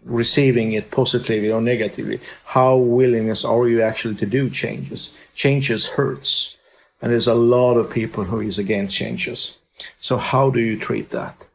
receiving 0.04 0.72
it 0.72 0.90
positively 0.90 1.50
or 1.50 1.60
negatively. 1.60 2.20
How 2.44 2.76
willingness 2.76 3.44
are 3.44 3.66
you 3.66 3.80
actually 3.82 4.16
to 4.16 4.26
do 4.26 4.50
changes? 4.50 5.16
Changes 5.34 5.88
hurts, 5.96 6.56
and 7.00 7.10
there's 7.10 7.26
a 7.26 7.34
lot 7.34 7.76
of 7.76 7.90
people 7.90 8.24
who 8.24 8.40
is 8.40 8.58
against 8.58 8.94
changes. 8.94 9.58
So 9.98 10.18
how 10.18 10.50
do 10.50 10.60
you 10.60 10.78
treat 10.78 11.10
that? 11.10 11.49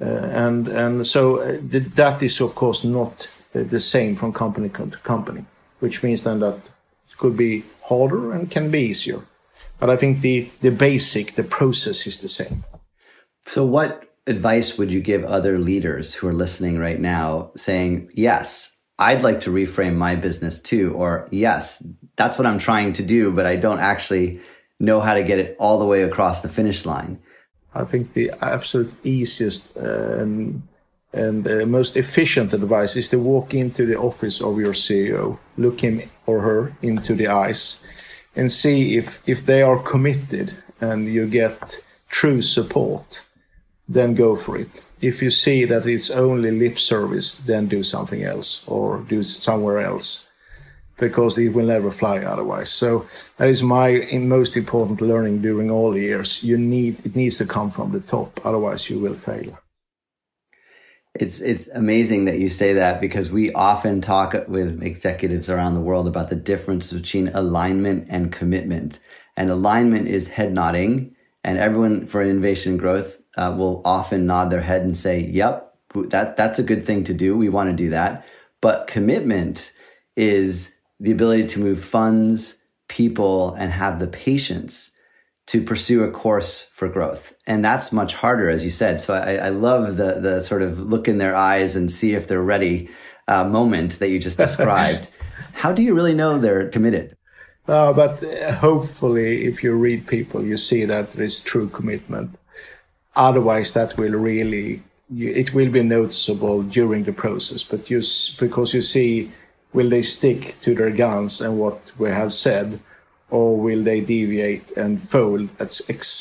Uh, 0.00 0.04
and 0.04 0.68
and 0.68 1.06
so 1.06 1.40
uh, 1.40 1.58
that 1.94 2.22
is 2.22 2.40
of 2.40 2.54
course 2.54 2.84
not 2.84 3.28
uh, 3.54 3.62
the 3.62 3.80
same 3.80 4.16
from 4.16 4.32
company 4.32 4.68
to 4.68 4.86
company, 5.02 5.44
which 5.80 6.02
means 6.02 6.22
then 6.22 6.40
that 6.40 6.56
it 7.08 7.16
could 7.18 7.36
be 7.36 7.64
harder 7.82 8.32
and 8.32 8.50
can 8.50 8.70
be 8.70 8.80
easier. 8.80 9.20
But 9.78 9.90
I 9.90 9.96
think 9.96 10.20
the 10.20 10.50
the 10.60 10.70
basic, 10.70 11.34
the 11.34 11.44
process 11.44 12.06
is 12.06 12.20
the 12.20 12.28
same. 12.28 12.64
So 13.46 13.64
what 13.64 14.10
advice 14.26 14.78
would 14.78 14.90
you 14.90 15.00
give 15.00 15.24
other 15.24 15.58
leaders 15.58 16.14
who 16.14 16.28
are 16.28 16.32
listening 16.32 16.78
right 16.78 17.00
now 17.00 17.50
saying, 17.56 18.10
yes, 18.14 18.76
I'd 18.98 19.22
like 19.22 19.40
to 19.40 19.50
reframe 19.50 19.96
my 19.96 20.14
business 20.14 20.60
too. 20.60 20.92
Or 20.94 21.26
yes, 21.30 21.82
that's 22.16 22.38
what 22.38 22.46
I'm 22.46 22.58
trying 22.58 22.92
to 22.94 23.02
do, 23.02 23.32
but 23.32 23.46
I 23.46 23.56
don't 23.56 23.80
actually 23.80 24.40
know 24.78 25.00
how 25.00 25.14
to 25.14 25.22
get 25.22 25.38
it 25.38 25.56
all 25.58 25.78
the 25.78 25.86
way 25.86 26.02
across 26.02 26.42
the 26.42 26.48
finish 26.48 26.86
line. 26.86 27.18
I 27.74 27.84
think 27.84 28.14
the 28.14 28.32
absolute 28.40 28.92
easiest 29.04 29.76
uh, 29.76 30.18
and, 30.18 30.62
and 31.12 31.46
uh, 31.46 31.66
most 31.66 31.96
efficient 31.96 32.52
advice 32.52 32.96
is 32.96 33.08
to 33.10 33.18
walk 33.18 33.54
into 33.54 33.86
the 33.86 33.98
office 33.98 34.40
of 34.40 34.58
your 34.58 34.72
CEO, 34.72 35.38
look 35.56 35.80
him 35.80 36.02
or 36.26 36.40
her 36.40 36.72
into 36.82 37.14
the 37.14 37.28
eyes, 37.28 37.80
and 38.34 38.50
see 38.50 38.96
if, 38.96 39.26
if 39.28 39.46
they 39.46 39.62
are 39.62 39.78
committed 39.78 40.56
and 40.80 41.06
you 41.06 41.26
get 41.26 41.82
true 42.08 42.42
support, 42.42 43.24
then 43.88 44.14
go 44.14 44.36
for 44.36 44.56
it. 44.56 44.82
If 45.00 45.22
you 45.22 45.30
see 45.30 45.64
that 45.64 45.86
it's 45.86 46.10
only 46.10 46.50
lip 46.50 46.78
service, 46.78 47.34
then 47.34 47.66
do 47.66 47.82
something 47.82 48.22
else 48.22 48.62
or 48.66 48.98
do 49.08 49.22
somewhere 49.22 49.80
else 49.80 50.28
because 51.00 51.38
it 51.38 51.48
will 51.48 51.66
never 51.66 51.90
fly 51.90 52.18
otherwise. 52.18 52.70
So 52.70 53.06
that 53.38 53.48
is 53.48 53.62
my 53.62 54.06
most 54.12 54.56
important 54.56 55.00
learning 55.00 55.42
during 55.42 55.70
all 55.70 55.96
years. 55.96 56.44
You 56.44 56.58
need 56.58 57.04
it 57.04 57.16
needs 57.16 57.38
to 57.38 57.46
come 57.46 57.70
from 57.70 57.92
the 57.92 58.00
top, 58.00 58.40
otherwise 58.44 58.88
you 58.90 58.98
will 59.00 59.14
fail. 59.14 59.58
It's 61.14 61.40
it's 61.40 61.68
amazing 61.68 62.26
that 62.26 62.38
you 62.38 62.48
say 62.48 62.74
that 62.74 63.00
because 63.00 63.32
we 63.32 63.52
often 63.52 64.00
talk 64.00 64.34
with 64.46 64.82
executives 64.82 65.50
around 65.50 65.74
the 65.74 65.80
world 65.80 66.06
about 66.06 66.30
the 66.30 66.36
difference 66.36 66.92
between 66.92 67.28
alignment 67.28 68.06
and 68.08 68.30
commitment. 68.30 69.00
And 69.36 69.50
alignment 69.50 70.06
is 70.06 70.28
head 70.28 70.52
nodding, 70.52 71.16
and 71.42 71.58
everyone 71.58 72.06
for 72.06 72.22
innovation 72.22 72.72
and 72.72 72.80
growth 72.80 73.20
uh, 73.36 73.54
will 73.56 73.82
often 73.84 74.26
nod 74.26 74.50
their 74.50 74.60
head 74.60 74.82
and 74.82 74.96
say, 74.96 75.18
"Yep, 75.20 75.74
that 76.10 76.36
that's 76.36 76.60
a 76.60 76.68
good 76.70 76.84
thing 76.84 77.02
to 77.04 77.14
do. 77.14 77.36
We 77.36 77.48
want 77.48 77.70
to 77.70 77.76
do 77.76 77.90
that." 77.90 78.24
But 78.60 78.86
commitment 78.86 79.72
is 80.16 80.76
the 81.00 81.10
ability 81.10 81.46
to 81.48 81.60
move 81.60 81.82
funds, 81.82 82.58
people, 82.88 83.54
and 83.54 83.72
have 83.72 83.98
the 83.98 84.06
patience 84.06 84.92
to 85.46 85.60
pursue 85.62 86.04
a 86.04 86.10
course 86.10 86.68
for 86.72 86.88
growth. 86.88 87.34
And 87.46 87.64
that's 87.64 87.90
much 87.90 88.14
harder, 88.14 88.48
as 88.48 88.62
you 88.62 88.70
said. 88.70 89.00
So 89.00 89.14
I, 89.14 89.46
I 89.46 89.48
love 89.48 89.96
the 89.96 90.20
the 90.20 90.42
sort 90.42 90.62
of 90.62 90.78
look 90.78 91.08
in 91.08 91.18
their 91.18 91.34
eyes 91.34 91.74
and 91.74 91.90
see 91.90 92.14
if 92.14 92.28
they're 92.28 92.42
ready 92.42 92.88
uh, 93.26 93.44
moment 93.44 93.98
that 93.98 94.10
you 94.10 94.20
just 94.20 94.38
described. 94.46 95.08
How 95.54 95.72
do 95.72 95.82
you 95.82 95.94
really 95.94 96.14
know 96.14 96.38
they're 96.38 96.68
committed? 96.68 97.16
Uh, 97.66 97.92
but 97.92 98.22
uh, 98.24 98.52
hopefully, 98.52 99.44
if 99.44 99.62
you 99.62 99.72
read 99.72 100.06
people, 100.06 100.44
you 100.44 100.56
see 100.56 100.84
that 100.84 101.10
there 101.10 101.24
is 101.24 101.40
true 101.40 101.68
commitment. 101.68 102.36
Otherwise, 103.16 103.72
that 103.72 103.96
will 103.98 104.12
really 104.12 104.82
it 105.16 105.52
will 105.52 105.70
be 105.70 105.82
noticeable 105.82 106.62
during 106.62 107.04
the 107.04 107.12
process. 107.12 107.64
But 107.64 107.90
you 107.90 108.02
because 108.38 108.74
you 108.74 108.82
see, 108.82 109.32
will 109.72 109.88
they 109.88 110.02
stick 110.02 110.56
to 110.62 110.74
their 110.74 110.90
guns 110.90 111.40
and 111.40 111.58
what 111.58 111.92
we 111.98 112.10
have 112.10 112.32
said, 112.32 112.80
or 113.30 113.56
will 113.56 113.82
they 113.82 114.00
deviate 114.00 114.70
and 114.72 115.00
fold 115.00 115.48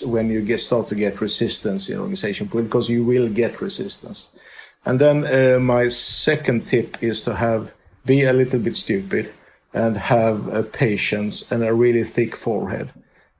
when 0.06 0.29
you 0.29 0.41
get 0.41 0.60
start 0.60 0.88
to 0.88 0.96
get 0.96 1.22
resistance 1.22 1.89
in 1.89 1.98
organization? 1.98 2.48
Because 2.48 2.89
you 2.89 3.03
will 3.03 3.29
get 3.29 3.62
resistance. 3.62 4.29
And 4.86 5.00
then 5.00 5.25
uh, 5.25 5.60
my 5.60 5.88
second 5.89 6.68
tip 6.68 7.01
is 7.01 7.22
to 7.22 7.36
have 7.36 7.74
be 8.06 8.24
a 8.24 8.34
little 8.34 8.60
bit 8.60 8.75
stupid 8.75 9.32
and 9.74 9.98
have 9.98 10.48
a 10.48 10.63
patience 10.63 11.51
and 11.51 11.63
a 11.63 11.74
really 11.74 12.03
thick 12.03 12.36
forehead 12.36 12.91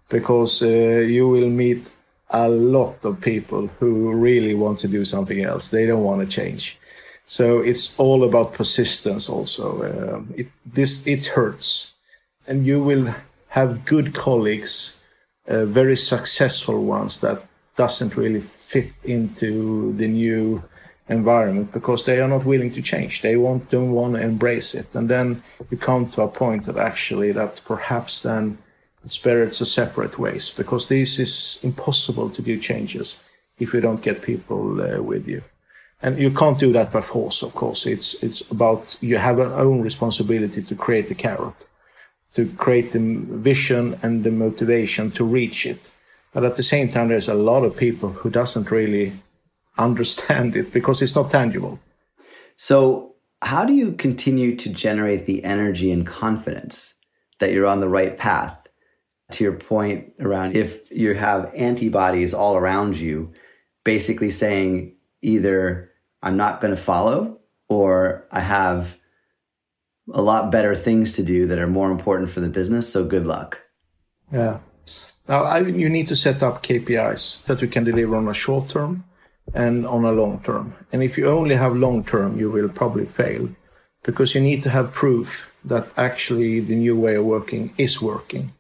because 0.10 0.62
uh, 0.62 0.68
you 0.68 1.28
will 1.28 1.50
meet 1.50 1.90
a 2.32 2.48
lot 2.48 3.04
of 3.06 3.22
people 3.22 3.68
who 3.80 4.12
really 4.12 4.54
want 4.54 4.78
to 4.80 4.88
do 4.88 5.04
something 5.06 5.42
else. 5.42 5.70
They 5.70 5.86
don't 5.86 6.04
want 6.04 6.22
to 6.22 6.28
change. 6.28 6.78
So 7.30 7.60
it's 7.60 7.94
all 8.00 8.24
about 8.24 8.56
persistence 8.56 9.30
also. 9.30 9.84
Uh, 9.84 10.22
it, 10.36 10.48
this, 10.66 11.06
it 11.06 11.28
hurts. 11.28 11.94
And 12.48 12.66
you 12.66 12.82
will 12.82 13.14
have 13.50 13.86
good 13.86 14.16
colleagues, 14.16 15.00
uh, 15.48 15.66
very 15.66 15.96
successful 15.96 16.84
ones 16.84 17.20
that 17.20 17.44
doesn't 17.76 18.18
really 18.18 18.42
fit 18.42 18.94
into 19.04 19.94
the 19.94 20.08
new 20.08 20.64
environment 21.08 21.72
because 21.72 22.04
they 22.04 22.20
are 22.20 22.28
not 22.28 22.46
willing 22.46 22.72
to 22.74 22.82
change. 22.82 23.22
They 23.22 23.38
won't, 23.38 23.70
don't 23.70 23.92
want 23.92 24.16
to 24.16 24.22
embrace 24.22 24.74
it. 24.74 24.96
And 24.96 25.08
then 25.08 25.44
you 25.70 25.78
come 25.78 26.10
to 26.10 26.24
a 26.24 26.28
point 26.28 26.66
that 26.66 26.78
actually 26.78 27.32
that 27.34 27.62
perhaps 27.64 28.22
then 28.22 28.58
it's 29.06 29.20
better 29.20 29.48
to 29.48 29.66
separate 29.66 30.18
ways 30.18 30.50
because 30.50 30.88
this 30.88 31.20
is 31.20 31.60
impossible 31.62 32.32
to 32.32 32.42
do 32.42 32.60
changes 32.60 33.20
if 33.60 33.72
you 33.72 33.82
don't 33.82 34.02
get 34.02 34.24
people 34.24 34.82
uh, 34.82 35.00
with 35.00 35.28
you. 35.28 35.44
And 36.02 36.18
you 36.18 36.32
can't 36.32 36.60
do 36.60 36.72
that 36.74 36.92
by 36.92 37.02
force, 37.02 37.42
of 37.42 37.54
course. 37.54 37.86
It's, 37.86 38.24
it's 38.24 38.50
about 38.50 38.96
you 39.02 39.18
have 39.18 39.40
an 39.40 39.52
own 39.52 39.82
responsibility 39.82 40.62
to 40.64 40.76
create 40.76 41.10
the 41.10 41.16
carrot, 41.16 41.66
to 42.32 42.48
create 42.54 42.94
the 42.94 43.00
vision 43.00 44.00
and 44.02 44.24
the 44.24 44.32
motivation 44.32 45.12
to 45.12 45.26
reach 45.26 45.66
it. 45.66 45.92
But 46.34 46.46
at 46.46 46.56
the 46.56 46.64
same 46.64 46.90
time, 46.90 47.10
there's 47.10 47.28
a 47.28 47.34
lot 47.34 47.64
of 47.64 47.76
people 47.76 48.10
who 48.10 48.30
doesn't 48.30 48.72
really 48.72 49.14
understand 49.78 50.56
it 50.56 50.72
because 50.72 51.02
it's 51.02 51.16
not 51.16 51.32
tangible. 51.32 51.80
So, 52.56 53.16
how 53.42 53.64
do 53.66 53.74
you 53.74 53.94
continue 53.94 54.56
to 54.58 54.70
generate 54.70 55.26
the 55.26 55.44
energy 55.46 55.92
and 55.92 56.06
confidence 56.06 56.96
that 57.40 57.52
you're 57.52 57.66
on 57.66 57.80
the 57.80 57.90
right 57.90 58.16
path? 58.18 58.56
To 59.34 59.44
your 59.44 59.54
point 59.54 60.14
around 60.20 60.56
if 60.56 60.92
you 60.92 61.14
have 61.14 61.54
antibodies 61.54 62.34
all 62.34 62.56
around 62.56 62.98
you, 62.98 63.32
basically 63.84 64.32
saying 64.32 64.96
either 65.22 65.89
I'm 66.22 66.38
not 66.38 66.62
going 66.62 66.76
to 66.76 66.82
follow 66.82 67.40
or 67.68 68.26
I 68.32 68.42
have 68.42 68.98
a 70.12 70.22
lot 70.22 70.52
better 70.52 70.76
things 70.76 71.14
to 71.14 71.24
do 71.24 71.46
that 71.48 71.60
are 71.60 71.68
more 71.68 71.92
important 71.92 72.30
for 72.30 72.40
the 72.40 72.50
business. 72.50 72.92
So 72.92 73.06
good 73.06 73.28
luck. 73.28 73.62
Yeah. 74.32 74.60
Now, 75.28 75.44
I, 75.44 75.60
you 75.60 75.90
need 75.90 76.08
to 76.08 76.16
set 76.16 76.42
up 76.42 76.64
KPIs 76.64 77.46
that 77.46 77.62
you 77.62 77.68
can 77.68 77.84
deliver 77.84 78.16
on 78.16 78.28
a 78.28 78.34
short 78.34 78.70
term 78.70 79.04
and 79.54 79.86
on 79.86 80.04
a 80.04 80.12
long 80.12 80.42
term. 80.42 80.74
And 80.92 81.04
if 81.04 81.18
you 81.18 81.28
only 81.28 81.56
have 81.56 81.76
long 81.76 82.04
term, 82.04 82.40
you 82.40 82.50
will 82.50 82.70
probably 82.70 83.06
fail 83.06 83.50
because 84.04 84.34
you 84.34 84.42
need 84.42 84.64
to 84.64 84.70
have 84.70 84.92
proof 84.92 85.54
that 85.64 85.88
actually 85.98 86.60
the 86.60 86.76
new 86.76 87.00
way 87.00 87.16
of 87.16 87.26
working 87.26 87.74
is 87.78 88.02
working. 88.02 88.54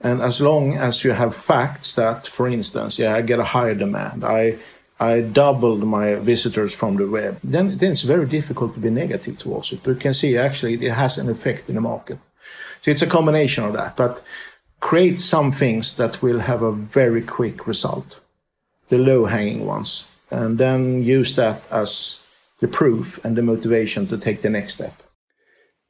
And 0.00 0.20
as 0.20 0.40
long 0.40 0.76
as 0.76 1.04
you 1.04 1.12
have 1.12 1.34
facts 1.34 1.94
that, 1.94 2.26
for 2.26 2.46
instance, 2.46 2.98
yeah, 2.98 3.14
I 3.14 3.22
get 3.22 3.38
a 3.38 3.44
higher 3.44 3.74
demand, 3.74 4.24
I 4.24 4.58
I 4.98 5.20
doubled 5.20 5.84
my 5.84 6.14
visitors 6.14 6.74
from 6.74 6.96
the 6.96 7.06
web, 7.06 7.38
then, 7.44 7.76
then 7.76 7.92
it's 7.92 8.02
very 8.02 8.26
difficult 8.26 8.74
to 8.74 8.80
be 8.80 8.90
negative 8.90 9.38
towards 9.38 9.72
it. 9.72 9.80
But 9.82 9.90
you 9.90 9.96
can 9.96 10.14
see 10.14 10.38
actually 10.38 10.74
it 10.74 10.92
has 10.92 11.18
an 11.18 11.28
effect 11.28 11.68
in 11.68 11.74
the 11.74 11.80
market. 11.80 12.18
So 12.80 12.90
it's 12.90 13.02
a 13.02 13.06
combination 13.06 13.64
of 13.64 13.74
that. 13.74 13.96
But 13.96 14.22
create 14.80 15.20
some 15.20 15.52
things 15.52 15.96
that 15.96 16.22
will 16.22 16.40
have 16.40 16.62
a 16.62 16.72
very 16.72 17.22
quick 17.22 17.66
result 17.66 18.20
the 18.88 18.98
low 18.98 19.24
hanging 19.26 19.66
ones, 19.66 20.08
and 20.30 20.58
then 20.58 21.02
use 21.02 21.34
that 21.36 21.60
as 21.70 22.24
the 22.60 22.68
proof 22.68 23.22
and 23.24 23.36
the 23.36 23.42
motivation 23.42 24.06
to 24.06 24.16
take 24.16 24.42
the 24.42 24.50
next 24.50 24.74
step. 24.74 25.02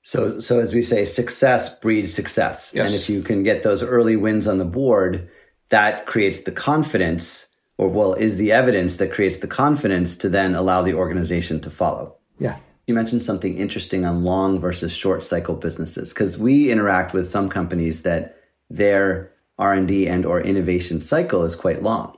So, 0.02 0.40
so 0.40 0.60
as 0.60 0.72
we 0.72 0.82
say, 0.82 1.04
success 1.04 1.68
breeds 1.78 2.14
success. 2.14 2.72
Yes. 2.74 2.88
And 2.88 3.00
if 3.00 3.10
you 3.10 3.22
can 3.22 3.42
get 3.42 3.62
those 3.62 3.82
early 3.82 4.16
wins 4.16 4.46
on 4.46 4.58
the 4.58 4.64
board, 4.64 5.28
that 5.68 6.06
creates 6.06 6.42
the 6.42 6.52
confidence, 6.52 7.48
or 7.78 7.88
well, 7.88 8.14
is 8.14 8.36
the 8.36 8.52
evidence 8.52 8.96
that 8.96 9.12
creates 9.12 9.38
the 9.38 9.46
confidence 9.46 10.16
to 10.16 10.28
then 10.28 10.54
allow 10.54 10.82
the 10.82 10.94
organization 10.94 11.60
to 11.60 11.70
follow. 11.70 12.16
Yeah. 12.38 12.56
You 12.86 12.94
mentioned 12.94 13.22
something 13.22 13.58
interesting 13.58 14.04
on 14.04 14.24
long 14.24 14.60
versus 14.60 14.94
short 14.94 15.22
cycle 15.22 15.56
businesses 15.56 16.12
because 16.12 16.38
we 16.38 16.70
interact 16.70 17.12
with 17.12 17.26
some 17.26 17.48
companies 17.48 18.02
that 18.02 18.38
their 18.70 19.32
R&D 19.58 20.06
and 20.06 20.24
or 20.24 20.40
innovation 20.40 21.00
cycle 21.00 21.42
is 21.42 21.56
quite 21.56 21.82
long 21.82 22.16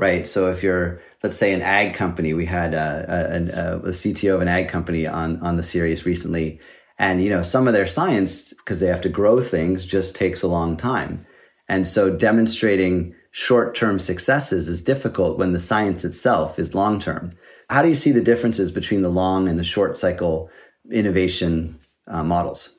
right? 0.00 0.26
So 0.26 0.50
if 0.50 0.62
you're, 0.62 1.02
let's 1.22 1.36
say, 1.36 1.52
an 1.52 1.60
ag 1.60 1.92
company, 1.92 2.32
we 2.32 2.46
had 2.46 2.74
uh, 2.74 3.04
a, 3.06 3.14
a, 3.14 3.36
a, 3.36 3.76
uh, 3.76 3.92
CTO 3.92 4.36
of 4.36 4.40
an 4.40 4.48
ag 4.48 4.68
company 4.68 5.06
on 5.06 5.38
on 5.42 5.56
the 5.56 5.62
series 5.62 6.06
recently, 6.06 6.58
and 6.98 7.22
you 7.22 7.28
know 7.28 7.42
some 7.42 7.68
of 7.68 7.74
their 7.74 7.86
science 7.86 8.54
because 8.54 8.80
they 8.80 8.86
have 8.86 9.02
to 9.02 9.10
grow 9.10 9.40
things 9.40 9.84
just 9.84 10.16
takes 10.16 10.42
a 10.42 10.48
long 10.48 10.76
time, 10.76 11.24
and 11.68 11.86
so 11.86 12.10
demonstrating 12.10 13.14
short 13.30 13.74
term 13.74 13.98
successes 13.98 14.68
is 14.68 14.82
difficult 14.82 15.38
when 15.38 15.52
the 15.52 15.60
science 15.60 16.04
itself 16.04 16.58
is 16.58 16.74
long 16.74 16.98
term. 16.98 17.32
How 17.68 17.82
do 17.82 17.88
you 17.88 17.94
see 17.94 18.10
the 18.12 18.20
differences 18.20 18.72
between 18.72 19.02
the 19.02 19.08
long 19.08 19.48
and 19.48 19.58
the 19.58 19.64
short 19.64 19.96
cycle 19.96 20.50
innovation 20.90 21.78
uh, 22.08 22.24
models? 22.24 22.76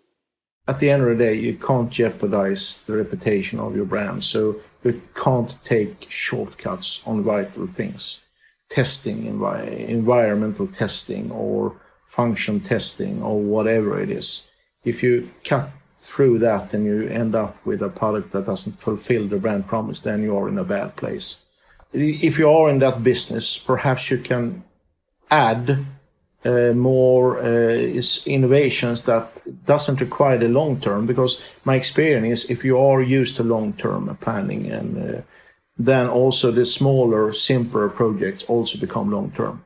At 0.68 0.80
the 0.80 0.90
end 0.90 1.04
of 1.04 1.10
the 1.10 1.16
day, 1.16 1.34
you 1.34 1.56
can't 1.56 1.90
jeopardize 1.90 2.84
the 2.86 2.98
reputation 2.98 3.60
of 3.60 3.76
your 3.76 3.86
brand. 3.86 4.24
So 4.24 4.62
you 4.84 5.02
can't 5.16 5.56
take 5.64 6.08
shortcuts 6.10 7.02
on 7.06 7.24
vital 7.24 7.68
things. 7.68 8.24
Testing, 8.70 9.24
envi- 9.24 9.88
environmental 9.88 10.68
testing, 10.68 11.32
or 11.32 11.76
function 12.06 12.60
testing, 12.60 13.22
or 13.24 13.40
whatever 13.40 14.00
it 14.00 14.10
is. 14.10 14.50
If 14.84 15.04
you 15.04 15.30
cut 15.44 15.70
through 16.02 16.40
that 16.40 16.74
and 16.74 16.84
you 16.84 17.08
end 17.08 17.36
up 17.36 17.64
with 17.64 17.82
a 17.82 17.90
product 17.90 18.32
that 18.32 18.48
doesn't 18.48 18.74
fulfill 18.74 19.28
the 19.28 19.38
brand 19.38 19.68
promise, 19.68 20.00
then 20.00 20.24
you 20.24 20.36
are 20.36 20.50
in 20.50 20.58
a 20.58 20.64
bad 20.64 20.96
place. 20.96 21.46
If 21.94 22.40
you 22.40 22.50
are 22.50 22.70
in 22.70 22.80
that 22.80 23.04
business, 23.04 23.58
perhaps 23.58 24.10
you 24.10 24.18
can 24.18 24.64
add 25.30 25.86
uh, 26.44 26.74
more 26.74 27.40
uh, 27.40 28.02
innovations 28.26 29.04
that 29.04 29.26
doesn't 29.66 30.02
require 30.02 30.40
the 30.40 30.48
long 30.48 30.80
term 30.82 31.06
because 31.06 31.40
my 31.66 31.76
experience 31.76 32.46
is 32.46 32.50
if 32.50 32.66
you 32.66 32.80
are 32.80 33.02
used 33.02 33.36
to 33.36 33.44
long 33.44 33.74
term 33.74 34.18
planning 34.22 34.72
and 34.72 34.98
uh, 34.98 35.22
then 35.78 36.08
also 36.08 36.50
the 36.52 36.66
smaller 36.66 37.32
simpler 37.32 37.90
projects 37.90 38.44
also 38.46 38.80
become 38.80 39.12
long 39.12 39.32
term 39.32 39.64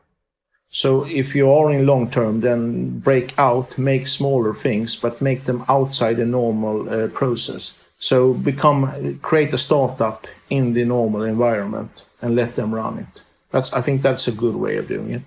so 0.75 1.05
if 1.05 1.33
you 1.33 1.49
are 1.49 1.71
in 1.71 1.87
long 1.87 2.11
term 2.11 2.41
then 2.41 2.99
break 2.99 3.33
out 3.39 3.77
make 3.77 4.05
smaller 4.07 4.53
things 4.53 4.93
but 4.93 5.21
make 5.21 5.45
them 5.45 5.63
outside 5.69 6.17
the 6.17 6.25
normal 6.25 6.77
uh, 6.89 7.07
process. 7.07 7.81
So 7.97 8.33
become 8.33 9.17
create 9.21 9.53
a 9.53 9.57
startup 9.57 10.27
in 10.49 10.73
the 10.73 10.83
normal 10.83 11.23
environment 11.23 12.03
and 12.21 12.35
let 12.35 12.55
them 12.55 12.75
run 12.75 12.99
it. 12.99 13.23
That's 13.51 13.71
i 13.71 13.79
think 13.79 14.01
that's 14.01 14.27
a 14.27 14.39
good 14.43 14.57
way 14.57 14.75
of 14.75 14.89
doing 14.89 15.11
it. 15.11 15.21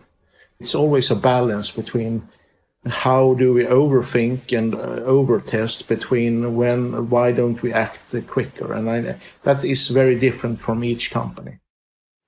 It's 0.61 0.75
always 0.75 1.11
a 1.11 1.17
balance 1.17 1.71
between 1.71 2.29
how 3.05 3.33
do 3.33 3.55
we 3.55 3.65
overthink 3.65 4.41
and 4.59 4.75
uh, 4.75 5.01
overtest 5.17 5.89
between 5.89 6.57
when 6.57 7.09
why 7.09 7.33
don't 7.33 7.63
we 7.63 7.73
act 7.73 8.15
quicker? 8.27 8.75
And 8.75 8.91
I, 8.91 9.17
that 9.45 9.65
is 9.65 9.89
very 9.89 10.19
different 10.19 10.61
from 10.61 10.85
each 10.85 11.11
company. 11.11 11.55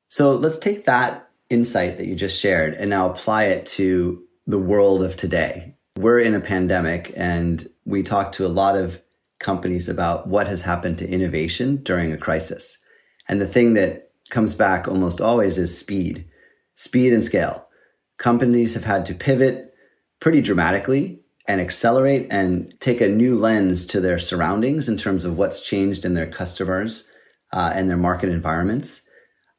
So 0.09 0.35
let's 0.35 0.59
take 0.59 0.87
that 0.87 1.30
insight 1.51 1.99
that 1.99 2.07
you 2.07 2.15
just 2.15 2.41
shared 2.41 2.75
and 2.75 2.89
now 2.89 3.11
apply 3.11 3.45
it 3.45 3.67
to 3.67 4.23
the 4.47 4.59
world 4.59 5.03
of 5.03 5.17
today. 5.17 5.77
We're 5.97 6.21
in 6.21 6.35
a 6.35 6.41
pandemic 6.41 7.13
and 7.17 7.67
we 7.85 8.03
talk 8.03 8.33
to 8.33 8.47
a 8.47 8.49
lot 8.49 8.77
of 8.77 9.03
companies 9.41 9.89
about 9.89 10.29
what 10.29 10.47
has 10.47 10.63
happened 10.63 10.99
to 10.99 11.09
innovation 11.09 11.83
during 11.83 12.13
a 12.13 12.17
crisis. 12.17 12.79
And 13.29 13.41
the 13.41 13.47
thing 13.47 13.75
that 13.75 14.13
comes 14.31 14.55
back 14.55 14.87
almost 14.87 15.21
always 15.21 15.59
is 15.59 15.77
speed 15.77 16.27
speed 16.77 17.13
and 17.13 17.23
scale. 17.23 17.67
Companies 18.17 18.73
have 18.73 18.85
had 18.85 19.05
to 19.05 19.15
pivot 19.15 19.75
pretty 20.19 20.41
dramatically 20.41 21.21
and 21.47 21.61
accelerate 21.61 22.27
and 22.31 22.73
take 22.81 23.03
a 23.03 23.09
new 23.09 23.39
lens 23.39 23.85
to 23.85 24.01
their 24.01 24.19
surroundings 24.19 24.89
in 24.89 24.97
terms 24.97 25.27
of 25.27 25.37
what's 25.37 25.61
changed 25.61 26.07
in 26.07 26.15
their 26.15 26.27
customers 26.27 27.07
uh, 27.53 27.71
and 27.75 27.91
their 27.91 27.99
market 27.99 28.31
environments. 28.31 29.03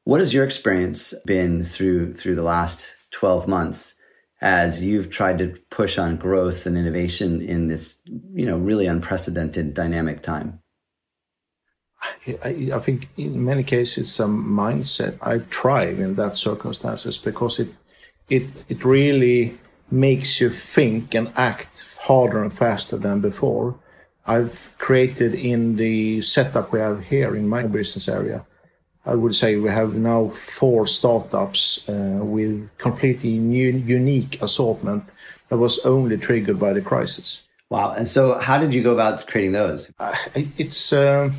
What 0.04 0.20
has 0.20 0.34
your 0.34 0.44
experience 0.44 1.14
been 1.26 1.64
through 1.64 2.16
through 2.16 2.36
the 2.36 2.44
last 2.44 2.96
12 3.12 3.48
months 3.48 3.96
as 4.42 4.84
you've 4.84 5.12
tried 5.12 5.38
to 5.38 5.54
push 5.70 6.00
on 6.00 6.18
growth 6.18 6.66
and 6.66 6.76
innovation 6.76 7.42
in 7.42 7.68
this, 7.68 8.02
you 8.34 8.46
know, 8.46 8.58
really 8.58 8.88
unprecedented 8.88 9.74
dynamic 9.76 10.24
time? 10.24 10.62
I, 12.44 12.72
I 12.74 12.80
think 12.80 13.10
in 13.18 13.46
many 13.46 13.64
cases 13.64 14.20
a 14.20 14.24
mindset. 14.24 15.18
I 15.22 15.40
thrive 15.40 16.00
in 16.00 16.16
that 16.16 16.36
circumstances 16.36 17.18
because 17.18 17.60
it 17.60 17.70
it 18.30 18.64
it 18.70 18.84
really 18.84 19.60
makes 19.92 20.40
you 20.42 20.50
think 20.50 21.14
and 21.14 21.32
act 21.36 21.86
harder 22.02 22.42
and 22.42 22.54
faster 22.54 22.98
than 22.98 23.22
before. 23.22 23.76
I've 24.26 24.76
created 24.78 25.36
in 25.36 25.76
the 25.76 26.22
setup 26.22 26.72
we 26.72 26.80
have 26.80 27.06
here 27.06 27.36
in 27.36 27.48
my 27.48 27.64
business 27.64 28.08
area. 28.08 28.46
I 29.06 29.16
would 29.16 29.36
say 29.36 29.56
we 29.56 29.70
have 29.70 29.96
now 29.96 30.28
four 30.30 30.86
startups 30.86 31.90
uh, 31.90 32.20
with 32.22 32.70
completely 32.78 33.38
new, 33.40 33.72
unique 33.72 34.42
assortment 34.42 35.12
that 35.50 35.58
was 35.58 35.80
only 35.80 36.18
triggered 36.18 36.60
by 36.60 36.74
the 36.74 36.82
crisis. 36.82 37.48
Wow! 37.70 37.94
And 37.98 38.08
so, 38.08 38.38
how 38.38 38.58
did 38.60 38.74
you 38.74 38.84
go 38.84 38.94
about 38.94 39.28
creating 39.28 39.54
those? 39.54 39.92
Uh, 40.00 40.16
it's 40.36 40.94
uh, 40.94 41.32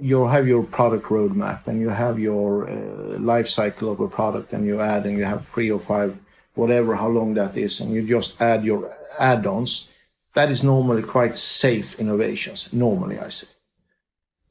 you 0.00 0.26
have 0.28 0.46
your 0.46 0.62
product 0.62 1.06
roadmap 1.06 1.66
and 1.66 1.80
you 1.80 1.88
have 1.88 2.18
your 2.18 2.70
uh, 2.70 3.18
life 3.18 3.48
cycle 3.48 3.90
of 3.90 4.00
a 4.00 4.08
product, 4.08 4.52
and 4.52 4.64
you 4.66 4.80
add 4.80 5.06
and 5.06 5.18
you 5.18 5.24
have 5.24 5.46
three 5.48 5.70
or 5.70 5.80
five 5.80 6.18
whatever, 6.54 6.96
how 6.96 7.08
long 7.08 7.34
that 7.34 7.56
is, 7.56 7.80
and 7.80 7.92
you 7.92 8.02
just 8.06 8.40
add 8.40 8.64
your 8.64 8.94
add-ons, 9.18 9.90
that 10.34 10.50
is 10.50 10.62
normally 10.62 11.02
quite 11.02 11.36
safe 11.36 11.98
innovations. 11.98 12.72
Normally, 12.72 13.18
I 13.18 13.28
say. 13.28 13.48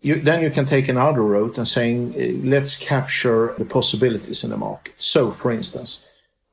You, 0.01 0.22
then 0.22 0.41
you 0.41 0.50
can 0.50 0.65
take 0.65 0.88
another 0.88 1.22
route 1.22 1.58
and 1.58 1.68
saying, 1.68 2.15
eh, 2.18 2.32
let's 2.44 2.75
capture 2.77 3.53
the 3.58 3.65
possibilities 3.65 4.44
in 4.44 4.50
the 4.50 4.58
market. 4.58 4.95
So, 4.97 5.32
for 5.32 5.52
instance, 5.52 6.06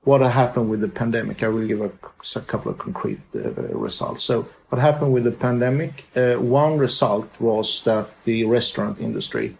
what 0.03 0.21
happened 0.21 0.69
with 0.69 0.81
the 0.81 0.89
pandemic? 0.89 1.43
I 1.43 1.49
will 1.49 1.67
give 1.67 1.81
a, 1.81 1.91
a 2.37 2.41
couple 2.41 2.73
of 2.73 2.79
concrete 2.79 3.21
uh, 3.35 3.51
results. 3.87 4.25
So, 4.25 4.49
what 4.69 4.81
happened 4.81 5.13
with 5.13 5.25
the 5.25 5.33
pandemic? 5.33 6.07
Uh, 6.17 6.35
one 6.35 6.79
result 6.79 7.41
was 7.41 7.85
that 7.85 8.09
the 8.25 8.45
restaurant 8.45 9.01
industry 9.01 9.57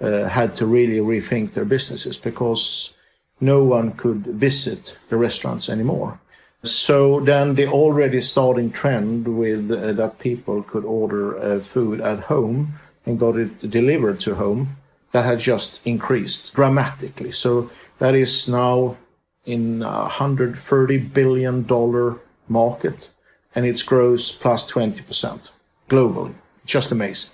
uh, 0.00 0.24
had 0.28 0.56
to 0.56 0.66
really 0.66 0.98
rethink 0.98 1.52
their 1.52 1.64
businesses 1.64 2.16
because 2.16 2.96
no 3.40 3.62
one 3.62 3.92
could 3.92 4.26
visit 4.26 4.96
the 5.10 5.16
restaurants 5.16 5.68
anymore. 5.68 6.18
So 6.64 7.20
then 7.20 7.54
the 7.54 7.68
already 7.68 8.20
starting 8.20 8.72
trend 8.72 9.28
with 9.38 9.68
that 9.68 10.18
people 10.18 10.64
could 10.64 10.84
order 10.84 11.60
food 11.60 12.00
at 12.00 12.18
home 12.24 12.80
and 13.08 13.18
got 13.18 13.36
it 13.36 13.70
delivered 13.70 14.20
to 14.20 14.34
home, 14.34 14.76
that 15.12 15.24
had 15.24 15.40
just 15.40 15.80
increased 15.86 16.54
dramatically. 16.54 17.32
So 17.32 17.70
that 17.98 18.14
is 18.14 18.46
now 18.46 18.98
in 19.46 19.82
a 19.82 20.08
hundred 20.08 20.58
thirty 20.58 20.98
billion 20.98 21.64
dollar 21.64 22.18
market, 22.48 23.10
and 23.54 23.64
it 23.64 23.86
grows 23.86 24.30
plus 24.30 24.66
twenty 24.66 25.00
percent 25.00 25.50
globally. 25.88 26.34
Just 26.66 26.92
amazing. 26.92 27.32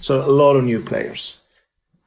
So 0.00 0.24
a 0.24 0.30
lot 0.30 0.54
of 0.56 0.64
new 0.64 0.80
players, 0.80 1.40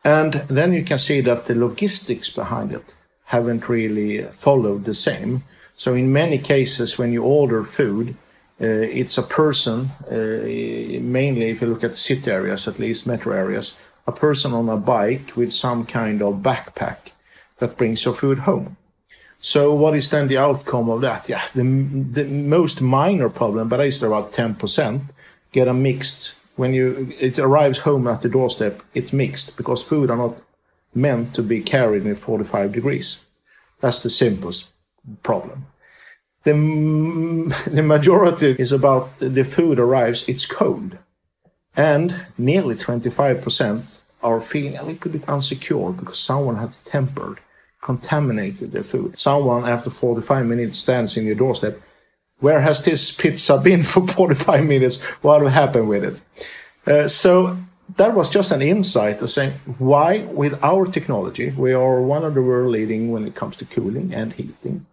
and 0.04 0.34
then 0.48 0.72
you 0.72 0.84
can 0.86 0.98
see 0.98 1.22
that 1.22 1.46
the 1.46 1.56
logistics 1.56 2.30
behind 2.30 2.72
it 2.72 2.96
haven't 3.26 3.68
really 3.68 4.24
followed 4.24 4.86
the 4.86 4.94
same. 4.94 5.44
So 5.76 5.94
in 5.94 6.14
many 6.14 6.38
cases, 6.38 6.98
when 6.98 7.12
you 7.12 7.24
order 7.24 7.64
food, 7.66 8.16
it's 8.64 9.18
a 9.18 9.24
person, 9.24 9.90
uh, 10.10 10.16
mainly 11.02 11.50
if 11.50 11.62
you 11.62 11.68
look 11.68 11.84
at 11.84 11.92
the 11.92 11.98
city 11.98 12.30
areas, 12.30 12.68
at 12.68 12.80
least 12.80 13.08
metro 13.08 13.36
areas, 13.36 13.76
a 14.06 14.12
person 14.12 14.54
on 14.54 14.70
a 14.70 14.78
bike 14.78 15.36
with 15.36 15.52
some 15.52 15.86
kind 15.86 16.22
of 16.22 16.36
backpack 16.36 17.12
that 17.60 17.78
brings 17.78 18.06
your 18.06 18.14
food 18.14 18.40
home. 18.40 18.78
So 19.40 19.74
what 19.74 19.96
is 19.96 20.10
then 20.10 20.28
the 20.28 20.38
outcome 20.38 20.90
of 20.90 21.02
that? 21.02 21.28
Yeah, 21.28 21.42
the, 21.56 21.64
the 21.64 22.26
most 22.26 22.82
minor 22.82 23.30
problem, 23.30 23.68
but 23.68 23.80
it's 23.80 24.02
about 24.02 24.34
10%, 24.34 25.02
get 25.52 25.68
a 25.68 25.74
mixed, 25.74 26.36
when 26.56 26.74
you, 26.74 27.12
it 27.20 27.40
arrives 27.40 27.80
home 27.80 28.08
at 28.08 28.22
the 28.22 28.30
doorstep, 28.30 28.82
it's 28.94 29.12
mixed 29.12 29.58
because 29.58 29.82
food 29.84 30.12
are 30.12 30.18
not 30.18 30.42
meant 30.94 31.34
to 31.34 31.42
be 31.42 31.62
carried 31.62 32.06
in 32.06 32.16
45 32.16 32.72
degrees. 32.72 33.26
That's 33.80 34.04
the 34.04 34.10
simplest 34.12 34.72
problem. 35.24 35.66
The, 36.44 36.54
the 37.72 37.84
majority 37.84 38.56
is 38.58 38.72
about 38.72 39.18
the 39.20 39.44
food 39.44 39.80
arrives, 39.80 40.28
it's 40.28 40.46
cold. 40.46 40.98
And 41.76 42.26
nearly 42.38 42.76
25% 42.76 44.02
are 44.24 44.42
feeling 44.42 44.78
a 44.78 44.84
little 44.84 45.12
bit 45.12 45.28
insecure 45.28 45.92
because 45.92 46.20
someone 46.20 46.58
has 46.58 46.84
tempered, 46.84 47.40
contaminated 47.82 48.72
their 48.72 48.84
food. 48.84 49.18
Someone 49.18 49.66
after 49.66 49.90
45 49.90 50.46
minutes 50.46 50.80
stands 50.80 51.18
in 51.18 51.26
your 51.26 51.36
doorstep. 51.36 51.80
Where 52.40 52.62
has 52.62 52.84
this 52.84 53.12
pizza 53.12 53.58
been 53.58 53.84
for 53.84 54.06
45 54.08 54.66
minutes? 54.66 55.02
What 55.24 55.42
happened 55.52 55.90
with 55.90 56.04
it? 56.04 56.22
Uh, 56.86 57.08
so 57.08 57.58
that 57.98 58.14
was 58.14 58.30
just 58.30 58.52
an 58.52 58.62
insight 58.62 59.22
of 59.22 59.30
saying 59.30 59.54
why, 59.78 60.20
with 60.26 60.62
our 60.64 60.86
technology, 60.86 61.52
we 61.52 61.74
are 61.74 62.02
one 62.02 62.24
of 62.24 62.34
the 62.34 62.42
world 62.42 62.72
leading 62.72 63.12
when 63.12 63.26
it 63.26 63.36
comes 63.36 63.56
to 63.58 63.66
cooling 63.66 64.14
and 64.14 64.34
heating. 64.34 64.86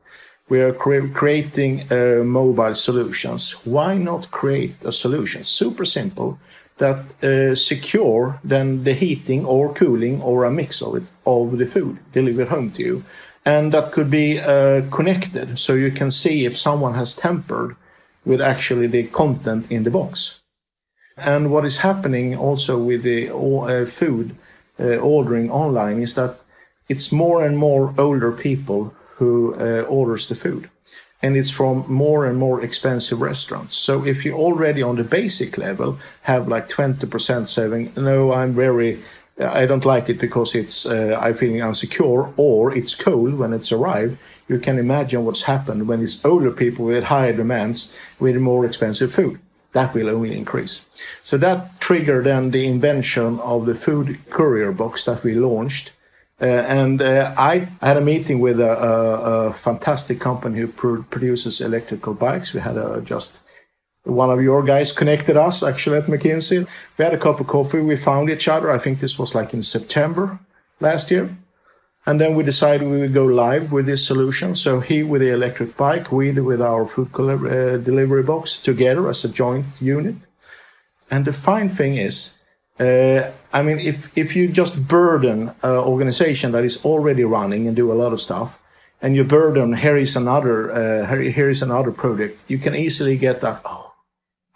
We 0.49 0.61
are 0.61 0.73
cre- 0.73 1.13
creating 1.13 1.93
uh, 1.93 2.25
mobile 2.25 2.75
solutions. 2.75 3.53
Why 3.67 3.99
not 3.99 4.31
create 4.31 4.77
a 4.85 4.93
solution 4.93 5.45
super 5.45 5.85
simple 5.85 6.39
that 6.79 7.23
uh, 7.23 7.55
secure 7.55 8.41
then 8.45 8.85
the 8.85 8.95
heating 8.95 9.45
or 9.45 9.75
cooling 9.75 10.23
or 10.23 10.45
a 10.45 10.51
mix 10.51 10.81
of 10.81 10.97
it 10.97 11.03
of 11.27 11.59
the 11.59 11.67
food 11.67 11.99
delivered 12.13 12.49
home 12.49 12.71
to 12.71 12.83
you, 12.83 13.05
and 13.45 13.73
that 13.73 13.93
could 13.93 14.11
be 14.11 14.39
uh, 14.39 14.83
connected 14.91 15.59
so 15.59 15.75
you 15.75 15.91
can 15.91 16.11
see 16.11 16.47
if 16.47 16.57
someone 16.57 16.95
has 16.95 17.15
tampered 17.15 17.77
with 18.25 18.41
actually 18.41 18.87
the 18.87 19.05
content 19.05 19.71
in 19.71 19.85
the 19.85 19.91
box. 19.91 20.41
And 21.17 21.51
what 21.51 21.65
is 21.65 21.79
happening 21.79 22.37
also 22.37 22.79
with 22.79 23.03
the 23.03 23.29
uh, 23.31 23.85
food 23.87 24.37
uh, 24.81 24.97
ordering 24.97 25.51
online 25.51 26.01
is 26.01 26.15
that 26.15 26.37
it's 26.89 27.13
more 27.13 27.45
and 27.45 27.59
more 27.59 27.93
older 27.99 28.33
people 28.33 28.95
who 29.19 29.55
uh, 29.55 29.83
orders 29.83 30.29
the 30.29 30.35
food 30.35 30.71
and 31.23 31.37
it's 31.37 31.51
from 31.51 31.85
more 31.89 32.27
and 32.27 32.39
more 32.39 32.63
expensive 32.63 33.21
restaurants. 33.21 33.77
So 33.77 34.05
if 34.05 34.25
you 34.25 34.35
already 34.35 34.83
on 34.83 34.97
the 34.97 35.05
basic 35.05 35.59
level 35.59 35.99
have 36.23 36.49
like 36.49 36.69
20% 36.69 37.49
saving, 37.49 37.93
no, 37.97 38.33
I'm 38.33 38.55
very, 38.55 39.03
I 39.41 39.67
don't 39.67 39.85
like 39.85 40.09
it 40.09 40.21
because 40.21 40.55
it's, 40.55 40.87
uh, 40.87 41.19
I'm 41.21 41.35
feeling 41.35 41.59
insecure 41.59 42.33
or 42.37 42.73
it's 42.73 42.95
cold 42.95 43.35
when 43.35 43.53
it's 43.53 43.73
arrived. 43.73 44.19
You 44.49 44.59
can 44.61 44.79
imagine 44.79 45.25
what's 45.25 45.43
happened 45.43 45.89
when 45.89 46.03
it's 46.03 46.25
older 46.25 46.53
people 46.53 46.85
with 46.85 47.05
higher 47.05 47.33
demands 47.33 47.97
with 48.21 48.37
more 48.37 48.65
expensive 48.65 49.13
food 49.13 49.41
that 49.73 49.93
will 49.93 50.09
only 50.09 50.37
increase. 50.37 50.87
So 51.23 51.37
that 51.39 51.79
triggered 51.81 52.25
then 52.25 52.53
the 52.53 52.67
invention 52.67 53.39
of 53.41 53.67
the 53.67 53.75
food 53.75 54.19
courier 54.31 54.73
box 54.73 55.05
that 55.05 55.23
we 55.23 55.35
launched 55.35 55.93
Uh, 56.41 56.45
and 56.45 57.03
uh, 57.03 57.35
I 57.37 57.69
had 57.81 57.97
a 57.97 58.01
meeting 58.01 58.39
with 58.39 58.61
a, 58.61 58.71
a, 58.71 59.49
a 59.49 59.53
fantastic 59.53 60.21
company 60.21 60.61
who 60.61 60.69
pro- 60.69 61.03
produces 61.03 61.61
electrical 61.61 62.15
bikes. 62.15 62.55
We 62.55 62.61
had 62.61 62.77
a, 62.77 63.01
just 63.01 63.41
one 64.05 64.31
of 64.31 64.41
your 64.41 64.63
guys 64.63 64.93
connected 64.93 65.37
us 65.37 65.63
actually 65.63 65.99
at 65.99 66.05
McKinsey. 66.05 66.67
We 66.97 67.05
had 67.05 67.15
a 67.15 67.19
cup 67.19 67.41
of 67.41 67.49
coffee. 67.49 67.81
We 67.81 67.97
found 67.97 68.31
each 68.31 68.47
other. 68.47 68.71
I 68.71 68.79
think 68.79 69.01
this 69.01 69.19
was 69.19 69.35
like 69.35 69.53
in 69.53 69.63
September 69.63 70.39
last 70.81 71.11
year. 71.11 71.37
And 72.07 72.21
then 72.21 72.35
we 72.35 72.43
decided 72.43 72.89
we 72.89 73.01
would 73.01 73.13
go 73.13 73.27
live 73.27 73.71
with 73.71 73.85
this 73.85 74.07
solution. 74.07 74.55
So 74.55 74.81
he 74.81 75.03
with 75.03 75.21
the 75.21 75.33
electric 75.33 75.77
bike, 75.77 76.11
we 76.11 76.31
with 76.33 76.63
our 76.63 76.87
food 76.87 77.11
uh, 77.15 77.77
delivery 77.77 78.23
box 78.23 78.57
together 78.57 79.09
as 79.09 79.25
a 79.25 79.29
joint 79.29 79.83
unit. 79.83 80.17
And 81.11 81.25
the 81.25 81.33
fine 81.35 81.69
thing 81.69 81.97
is, 81.97 82.38
uh, 82.81 83.31
I 83.53 83.63
mean, 83.63 83.79
if, 83.79 84.17
if 84.17 84.37
you 84.37 84.49
just 84.49 84.87
burden 84.87 85.51
an 85.63 85.71
organization 85.71 86.53
that 86.53 86.65
is 86.65 86.85
already 86.85 87.25
running 87.25 87.67
and 87.67 87.75
do 87.77 87.93
a 87.93 87.95
lot 87.95 88.13
of 88.13 88.21
stuff, 88.21 88.61
and 89.01 89.15
you 89.17 89.25
burden 89.25 89.75
here 89.75 89.97
is 89.97 90.17
another 90.17 90.73
uh, 90.73 91.07
here, 91.07 91.31
here 91.31 91.49
is 91.49 91.63
another 91.63 91.93
project, 91.93 92.41
you 92.49 92.59
can 92.59 92.75
easily 92.75 93.17
get 93.17 93.41
that. 93.41 93.61
Oh, 93.65 93.95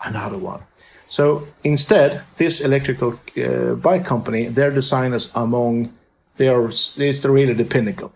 another 0.04 0.38
one. 0.38 0.60
So 1.08 1.46
instead, 1.62 2.22
this 2.36 2.60
electrical 2.60 3.20
uh, 3.36 3.74
bike 3.74 4.04
company, 4.04 4.48
their 4.48 4.70
designers 4.70 5.30
among 5.34 5.92
they 6.36 6.48
are 6.48 6.68
it's 6.68 7.24
really 7.24 7.52
the 7.52 7.64
pinnacle. 7.64 8.12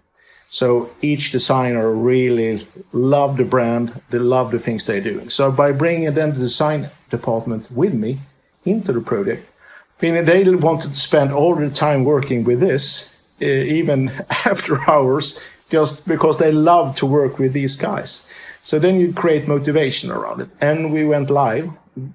So 0.49 0.90
each 1.03 1.33
designer 1.33 1.92
really 1.92 2.66
love 2.92 3.37
the 3.37 3.45
brand, 3.45 4.01
they 4.11 4.19
love 4.19 4.51
the 4.51 4.59
things 4.59 4.85
they're 4.85 5.01
doing. 5.01 5.29
So 5.29 5.53
by 5.53 5.73
bringing 5.73 6.14
then 6.14 6.31
the 6.31 6.38
design 6.38 6.88
department 7.11 7.69
with 7.71 7.95
me 7.95 8.19
into 8.64 8.92
the 8.92 9.01
project, 9.01 9.51
meaning 10.00 10.24
they 10.24 10.48
wanted 10.54 10.90
to 10.90 10.96
spend 10.96 11.32
all 11.32 11.54
the 11.54 11.70
time 11.70 12.04
working 12.04 12.44
with 12.44 12.61
this, 12.61 13.14
uh, 13.42 13.46
even 13.46 14.09
after 14.44 14.78
hours, 14.88 15.40
just 15.70 16.06
because 16.06 16.38
they 16.38 16.52
love 16.52 16.94
to 16.96 17.06
work 17.06 17.38
with 17.38 17.52
these 17.52 17.76
guys. 17.76 18.28
So 18.62 18.78
then 18.78 18.98
you 18.98 19.12
create 19.12 19.46
motivation 19.46 20.11
around 20.11 20.40
it. 20.40 20.48
And 20.61 20.92
we 20.92 21.04
went 21.04 21.30
live, 21.30 21.70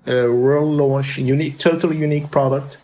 uh, 0.07 0.27
world 0.31 0.73
launch, 0.77 1.17
unique, 1.17 1.57
totally 1.57 1.97
unique 1.97 2.29
product 2.29 2.77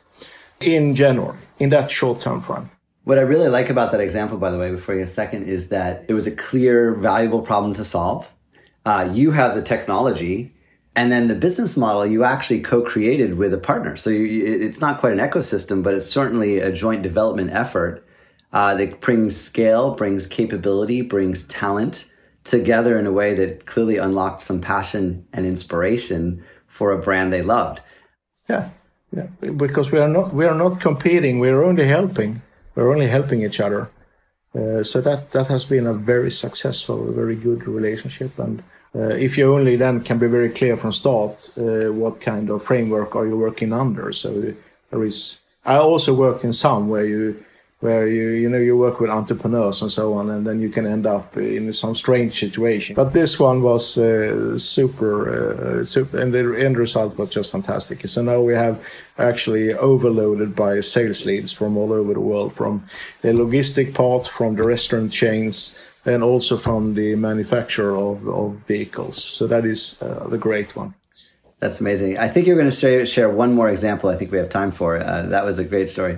in 0.59 0.95
January, 0.95 1.37
in 1.59 1.69
that 1.69 1.91
short 1.91 2.21
term 2.21 2.41
frame. 2.41 2.69
What 3.03 3.17
I 3.17 3.21
really 3.21 3.47
like 3.47 3.69
about 3.69 3.91
that 3.91 4.01
example, 4.01 4.37
by 4.37 4.51
the 4.51 4.57
way, 4.57 4.69
before 4.71 4.95
you 4.95 5.03
a 5.03 5.07
second, 5.07 5.43
is 5.43 5.69
that 5.69 6.03
it 6.09 6.13
was 6.13 6.27
a 6.27 6.31
clear, 6.35 6.93
valuable 6.93 7.41
problem 7.41 7.73
to 7.73 7.83
solve. 7.83 8.29
Uh, 8.85 9.09
you 9.13 9.31
have 9.31 9.55
the 9.55 9.61
technology, 9.61 10.53
and 10.97 11.11
then 11.11 11.27
the 11.27 11.35
business 11.35 11.77
model 11.77 12.05
you 12.05 12.23
actually 12.23 12.59
co-created 12.59 13.37
with 13.37 13.53
a 13.53 13.57
partner. 13.57 13.95
So 13.95 14.09
you, 14.09 14.45
it's 14.45 14.81
not 14.81 14.99
quite 14.99 15.13
an 15.13 15.19
ecosystem, 15.19 15.83
but 15.83 15.93
it's 15.93 16.07
certainly 16.07 16.59
a 16.59 16.71
joint 16.71 17.01
development 17.03 17.51
effort 17.53 18.05
uh, 18.51 18.73
that 18.75 18.99
brings 18.99 19.39
scale, 19.39 19.95
brings 19.95 20.27
capability, 20.27 21.01
brings 21.01 21.45
talent 21.45 22.11
together 22.43 22.97
in 22.97 23.05
a 23.05 23.11
way 23.11 23.33
that 23.35 23.65
clearly 23.65 23.97
unlocked 23.97 24.41
some 24.41 24.59
passion 24.59 25.27
and 25.31 25.45
inspiration 25.45 26.43
for 26.67 26.91
a 26.91 26.97
brand 26.97 27.31
they 27.31 27.41
loved. 27.41 27.81
Yeah, 28.49 28.69
yeah, 29.15 29.27
because 29.55 29.91
we 29.91 29.99
are 29.99 30.09
not 30.09 30.33
we 30.33 30.45
are 30.45 30.55
not 30.55 30.81
competing; 30.81 31.39
we 31.39 31.49
are 31.49 31.63
only 31.63 31.85
helping 31.85 32.41
we're 32.77 32.93
only 32.93 33.07
helping 33.07 33.41
each 33.41 33.59
other. 33.59 33.89
Uh, 34.55 34.83
so 34.83 35.01
that 35.01 35.31
that 35.31 35.47
has 35.47 35.65
been 35.65 35.87
a 35.87 35.93
very 35.93 36.31
successful, 36.31 37.11
very 37.11 37.35
good 37.35 37.67
relationship. 37.67 38.37
And 38.39 38.63
if 38.95 39.37
you 39.37 39.53
only 39.53 39.75
then 39.75 40.01
can 40.01 40.17
be 40.17 40.27
very 40.27 40.49
clear 40.49 40.77
from 40.77 40.91
start, 40.91 41.49
uh, 41.57 41.91
what 41.91 42.19
kind 42.21 42.49
of 42.49 42.63
framework 42.63 43.15
are 43.15 43.27
you 43.27 43.37
working 43.37 43.73
under? 43.73 44.11
So 44.11 44.53
there 44.89 45.03
is. 45.03 45.41
I 45.65 45.77
also 45.77 46.13
worked 46.13 46.43
in 46.43 46.53
some 46.53 46.87
where 46.87 47.05
you 47.05 47.43
where 47.79 48.07
you 48.07 48.29
you 48.29 48.49
know 48.49 48.57
you 48.57 48.75
work 48.75 48.99
with 48.99 49.11
entrepreneurs 49.11 49.81
and 49.81 49.91
so 49.91 50.13
on, 50.13 50.29
and 50.29 50.47
then 50.47 50.59
you 50.59 50.69
can 50.69 50.87
end 50.87 51.05
up 51.05 51.37
in 51.37 51.71
some 51.73 51.95
strange 51.95 52.39
situation. 52.39 52.95
But 52.95 53.13
this 53.13 53.39
one 53.39 53.61
was 53.61 53.97
uh, 53.97 54.57
super, 54.57 55.81
uh, 55.81 55.85
super, 55.85 56.19
and 56.19 56.33
the 56.33 56.55
end 56.59 56.77
result 56.77 57.17
was 57.17 57.29
just 57.29 57.51
fantastic. 57.51 58.07
So 58.07 58.23
now 58.23 58.41
we 58.41 58.55
have 58.55 58.83
actually 59.19 59.73
overloaded 59.73 60.55
by 60.55 60.81
sales 60.81 61.25
leads 61.25 61.51
from 61.51 61.77
all 61.77 61.93
over 61.93 62.13
the 62.13 62.19
world, 62.19 62.53
from 62.53 62.83
the 63.21 63.29
logistic 63.29 63.93
part, 63.93 64.27
from 64.27 64.55
the 64.55 64.63
restaurant 64.63 65.11
chains, 65.11 65.86
and 66.07 66.23
also 66.23 66.57
from 66.57 66.93
the 66.93 67.15
manufacturer 67.15 67.95
of, 67.95 68.27
of 68.27 68.55
vehicles. 68.67 69.23
So 69.23 69.45
that 69.47 69.65
is 69.65 70.01
uh, 70.01 70.27
the 70.27 70.37
great 70.37 70.75
one. 70.75 70.93
That's 71.59 71.81
amazing. 71.81 72.17
I 72.17 72.27
think 72.27 72.47
you're 72.47 72.55
going 72.55 72.69
to 72.69 73.05
share 73.05 73.29
one 73.29 73.53
more 73.53 73.69
example. 73.69 74.09
I 74.09 74.15
think 74.15 74.31
we 74.31 74.37
have 74.37 74.49
time 74.49 74.71
for. 74.71 74.97
Uh, 74.97 75.23
that 75.23 75.43
was 75.43 75.59
a 75.59 75.63
great 75.63 75.89
story. 75.89 76.17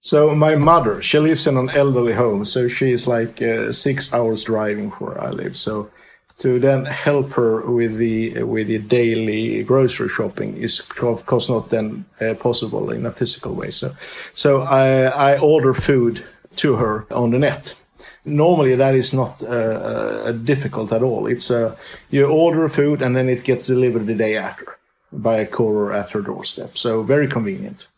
So 0.00 0.34
my 0.34 0.56
mother, 0.56 1.00
she 1.00 1.18
lives 1.20 1.46
in 1.46 1.56
an 1.56 1.70
elderly 1.70 2.12
home, 2.12 2.44
so 2.44 2.66
she's 2.66 3.06
like 3.06 3.40
uh, 3.40 3.70
six 3.70 4.12
hours 4.12 4.42
driving 4.42 4.90
where 4.90 5.20
I 5.20 5.30
live. 5.30 5.56
So 5.56 5.90
to 6.38 6.58
then 6.58 6.84
help 6.86 7.30
her 7.34 7.60
with 7.70 7.98
the 7.98 8.42
with 8.42 8.66
the 8.66 8.78
daily 8.78 9.62
grocery 9.62 10.08
shopping 10.08 10.56
is 10.56 10.80
of 11.00 11.24
course 11.26 11.48
not 11.48 11.70
then 11.70 12.04
uh, 12.20 12.34
possible 12.34 12.90
in 12.90 13.06
a 13.06 13.12
physical 13.12 13.54
way. 13.54 13.70
So 13.70 13.94
so 14.34 14.62
I 14.62 15.04
I 15.04 15.38
order 15.38 15.72
food 15.72 16.24
to 16.56 16.74
her 16.76 17.06
on 17.12 17.30
the 17.30 17.38
net. 17.38 17.76
Normally 18.24 18.76
that 18.76 18.94
is 18.94 19.12
not 19.12 19.42
uh, 19.42 19.46
uh 19.46 20.32
difficult 20.32 20.92
at 20.92 21.02
all. 21.02 21.26
It's 21.26 21.50
uh, 21.50 21.76
you 22.10 22.26
order 22.26 22.68
food 22.68 23.02
and 23.02 23.16
then 23.16 23.28
it 23.28 23.44
gets 23.44 23.66
delivered 23.66 24.06
the 24.06 24.14
day 24.14 24.36
after 24.36 24.78
by 25.12 25.36
a 25.38 25.46
courier 25.46 25.92
at 25.92 26.14
your 26.14 26.22
doorstep. 26.22 26.76
So 26.76 27.02
very 27.02 27.28
convenient. 27.28 27.88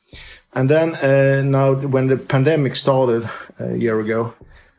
And 0.54 0.70
then 0.70 0.94
uh, 0.96 1.42
now, 1.42 1.74
when 1.74 2.06
the 2.06 2.16
pandemic 2.16 2.76
started 2.76 3.28
a 3.58 3.76
year 3.76 3.98
ago, 4.00 4.34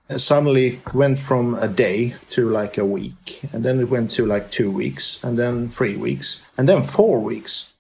uh, 0.10 0.18
suddenly 0.18 0.80
went 0.94 1.20
from 1.20 1.56
a 1.56 1.68
day 1.68 2.16
to 2.30 2.50
like 2.50 2.78
a 2.78 2.86
week, 2.86 3.42
and 3.52 3.66
then 3.66 3.80
it 3.80 3.90
went 3.90 4.12
to 4.12 4.26
like 4.26 4.52
two 4.52 4.72
weeks, 4.72 5.22
and 5.24 5.38
then 5.38 5.68
three 5.68 5.98
weeks, 5.98 6.46
and 6.58 6.70
then 6.70 6.84
four 6.84 7.20
weeks, 7.20 7.74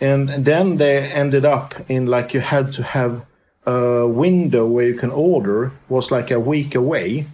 and 0.00 0.28
then 0.30 0.78
they 0.78 0.98
ended 0.98 1.44
up 1.44 1.74
in 1.88 2.06
like 2.06 2.34
you 2.34 2.40
had 2.40 2.72
to 2.72 2.82
have 2.82 3.24
window 4.06 4.66
where 4.66 4.86
you 4.86 4.94
can 4.94 5.10
order 5.10 5.72
was 5.88 6.10
like 6.10 6.30
a 6.30 6.40
week 6.40 6.74
away 6.74 7.26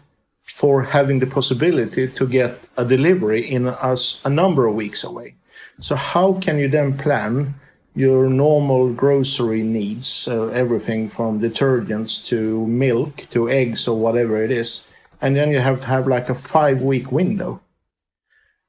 for 0.43 0.85
having 0.85 1.19
the 1.19 1.27
possibility 1.27 2.09
to 2.09 2.27
get 2.27 2.69
a 2.77 2.85
delivery 2.85 3.43
in 3.43 3.67
us 3.67 4.21
a 4.25 4.31
number 4.31 4.67
of 4.67 4.75
weeks 4.75 5.05
away. 5.05 5.35
So 5.79 5.95
how 5.97 6.35
can 6.41 6.59
you 6.59 6.69
then 6.69 6.97
plan? 6.97 7.55
your 7.97 8.29
normal 8.29 8.93
grocery 8.93 9.63
needs, 9.63 10.29
uh, 10.29 10.49
everything 10.49 11.09
from 11.09 11.41
detergents 11.41 12.25
to 12.27 12.67
milk 12.67 13.25
to 13.31 13.49
eggs 13.49 13.89
or 13.89 13.99
whatever 13.99 14.45
it 14.45 14.51
is. 14.51 14.87
And 15.21 15.35
then 15.35 15.51
you 15.51 15.61
have 15.61 15.81
to 15.81 15.87
have 15.87 16.07
like 16.07 16.29
a 16.29 16.35
five 16.35 16.83
week 16.83 17.11
window. 17.11 17.63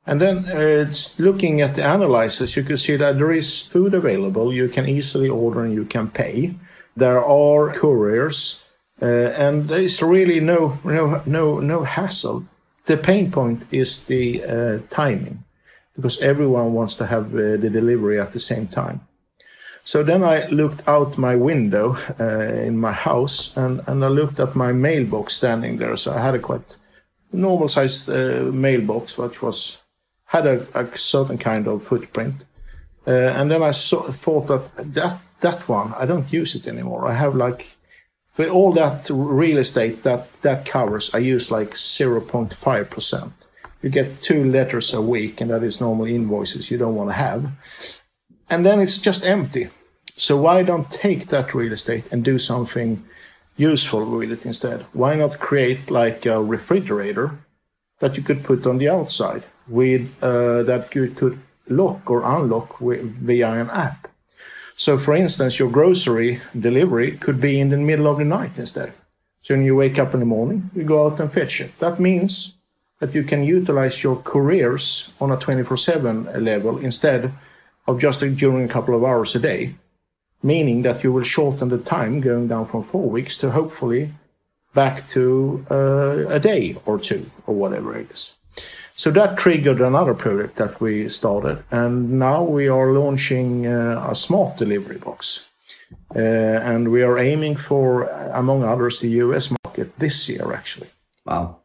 And 0.06 0.22
then 0.22 0.38
uh, 0.46 0.90
looking 1.20 1.60
at 1.60 1.76
the 1.76 1.82
analysis, 1.82 2.56
you 2.56 2.64
can 2.64 2.78
see 2.78 2.96
that 2.96 3.18
there 3.18 3.34
is 3.34 3.62
food 3.62 3.94
available. 3.94 4.54
You 4.54 4.70
can 4.70 4.88
easily 4.88 5.28
order 5.28 5.66
and 5.66 5.74
you 5.74 5.84
can 5.84 6.10
pay. 6.10 6.56
There 6.98 7.24
are 7.24 7.74
couriers, 7.74 8.64
uh, 9.00 9.06
and 9.06 9.70
there 9.70 9.82
is 9.82 10.02
really 10.02 10.40
no, 10.40 10.80
no, 10.84 11.22
no, 11.28 11.60
no 11.60 11.84
hassle. 11.84 12.46
The 12.86 12.98
pain 12.98 13.32
point 13.32 13.66
is 13.72 14.06
the 14.06 14.44
uh, 14.44 14.80
timing 14.90 15.44
because 15.96 16.20
everyone 16.22 16.74
wants 16.74 16.96
to 16.96 17.06
have 17.06 17.36
uh, 17.36 17.58
the 17.58 17.70
delivery 17.70 18.20
at 18.20 18.32
the 18.32 18.40
same 18.40 18.68
time. 18.68 19.02
So 19.84 20.02
then 20.02 20.24
I 20.24 20.48
looked 20.48 20.88
out 20.88 21.20
my 21.20 21.36
window 21.36 21.98
uh, 22.20 22.66
in 22.66 22.80
my 22.80 22.94
house 22.94 23.56
and, 23.56 23.82
and 23.88 24.04
I 24.04 24.08
looked 24.08 24.40
at 24.40 24.56
my 24.56 24.72
mailbox 24.72 25.36
standing 25.36 25.78
there. 25.78 25.96
So 25.98 26.14
I 26.14 26.22
had 26.22 26.34
a 26.34 26.40
quite 26.40 26.78
normal 27.32 27.68
sized 27.68 28.10
uh, 28.10 28.52
mailbox, 28.52 29.20
which 29.20 29.44
was 29.44 29.84
had 30.26 30.48
a, 30.48 30.66
a, 30.74 30.98
certain 30.98 31.38
kind 31.38 31.68
of 31.68 31.84
footprint. 31.84 32.44
Uh, 33.06 33.12
and 33.12 33.52
then 33.52 33.62
I 33.62 33.72
thought 33.72 34.48
that, 34.48 34.94
that 34.94 35.20
that 35.42 35.68
one, 35.68 35.94
I 35.94 36.06
don't 36.06 36.32
use 36.32 36.56
it 36.56 36.68
anymore. 36.68 37.08
I 37.08 37.14
have 37.14 37.36
like, 37.36 37.76
for 38.30 38.48
all 38.48 38.72
that 38.74 39.10
real 39.10 39.58
estate 39.58 40.04
that 40.04 40.42
that 40.42 40.66
covers, 40.66 41.14
I 41.14 41.20
use 41.20 41.52
like 41.52 41.72
0.5%. 41.72 43.32
You 43.82 43.90
get 43.90 44.22
two 44.22 44.44
letters 44.44 44.94
a 44.94 45.02
week, 45.02 45.40
and 45.40 45.52
that 45.52 45.64
is 45.64 45.80
normal 45.80 46.08
invoices 46.08 46.72
you 46.72 46.78
don't 46.78 46.96
want 46.96 47.10
to 47.10 47.14
have. 47.14 47.52
And 48.50 48.66
then 48.66 48.80
it's 48.80 48.98
just 48.98 49.24
empty. 49.24 49.70
So 50.16 50.36
why 50.36 50.64
don't 50.64 50.90
take 50.90 51.28
that 51.28 51.54
real 51.54 51.74
estate 51.74 52.06
and 52.12 52.24
do 52.24 52.40
something 52.40 53.04
useful 53.56 54.06
with 54.18 54.32
it 54.32 54.46
instead? 54.46 54.86
Why 54.94 55.16
not 55.16 55.40
create 55.40 55.92
like 55.92 56.26
a 56.26 56.42
refrigerator 56.42 57.38
that 58.00 58.18
you 58.18 58.24
could 58.24 58.44
put 58.44 58.66
on 58.66 58.80
the 58.80 58.90
outside 58.90 59.44
with 59.68 60.12
uh, 60.24 60.64
that 60.64 60.96
you 60.96 61.10
could 61.10 61.40
lock 61.68 62.10
or 62.10 62.24
unlock 62.24 62.82
with, 62.82 63.02
via 63.02 63.52
an 63.52 63.70
app? 63.70 64.08
So, 64.78 64.98
for 64.98 65.14
instance, 65.14 65.60
your 65.60 65.70
grocery 65.70 66.40
delivery 66.58 67.12
could 67.18 67.42
be 67.42 67.60
in 67.60 67.70
the 67.70 67.78
middle 67.78 68.08
of 68.08 68.20
the 68.20 68.24
night 68.24 68.58
instead. 68.58 68.94
So 69.42 69.56
when 69.56 69.66
you 69.66 69.76
wake 69.76 70.00
up 70.00 70.14
in 70.14 70.22
the 70.22 70.26
morning, 70.26 70.70
you 70.74 70.84
go 70.84 71.06
out 71.06 71.20
and 71.20 71.32
fetch 71.32 71.60
it. 71.60 71.78
That 71.80 72.00
means 72.00 72.56
that 73.00 73.14
you 73.14 73.24
can 73.24 73.44
utilize 73.44 74.04
your 74.04 74.18
couriers 74.18 75.14
on 75.20 75.32
a 75.32 75.38
24/7 75.38 76.44
level 76.52 76.78
instead 76.78 77.32
of 77.88 78.00
just 78.00 78.20
during 78.20 78.64
a 78.64 78.74
couple 78.74 78.96
of 78.96 79.04
hours 79.04 79.36
a 79.36 79.40
day 79.40 79.74
meaning 80.44 80.84
that 80.84 81.04
you 81.04 81.12
will 81.12 81.24
shorten 81.24 81.70
the 81.70 81.78
time 81.78 82.22
going 82.22 82.48
down 82.48 82.66
from 82.66 82.84
four 82.84 83.10
weeks 83.10 83.36
to 83.38 83.52
hopefully 83.52 84.14
back 84.74 85.08
to 85.08 85.66
uh, 85.72 86.26
a 86.30 86.40
day 86.40 86.76
or 86.86 87.00
two 87.00 87.30
or 87.46 87.56
whatever 87.56 87.98
it 87.98 88.12
is. 88.12 88.37
So 88.98 89.12
that 89.12 89.38
triggered 89.38 89.80
another 89.80 90.16
project 90.16 90.56
that 90.56 90.82
we 90.82 91.08
started, 91.08 91.64
and 91.70 92.18
now 92.18 92.42
we 92.42 92.68
are 92.68 92.94
launching 92.94 93.68
uh, 93.68 94.08
a 94.10 94.16
smart 94.16 94.58
delivery 94.58 94.98
box. 94.98 95.48
Uh, 96.16 96.20
and 96.20 96.90
we 96.90 97.04
are 97.04 97.20
aiming 97.20 97.58
for, 97.58 98.06
among 98.34 98.64
others, 98.64 99.00
the 99.00 99.10
US 99.22 99.52
market 99.64 100.00
this 100.00 100.28
year, 100.28 100.52
actually. 100.52 100.90
Wow. 101.28 101.58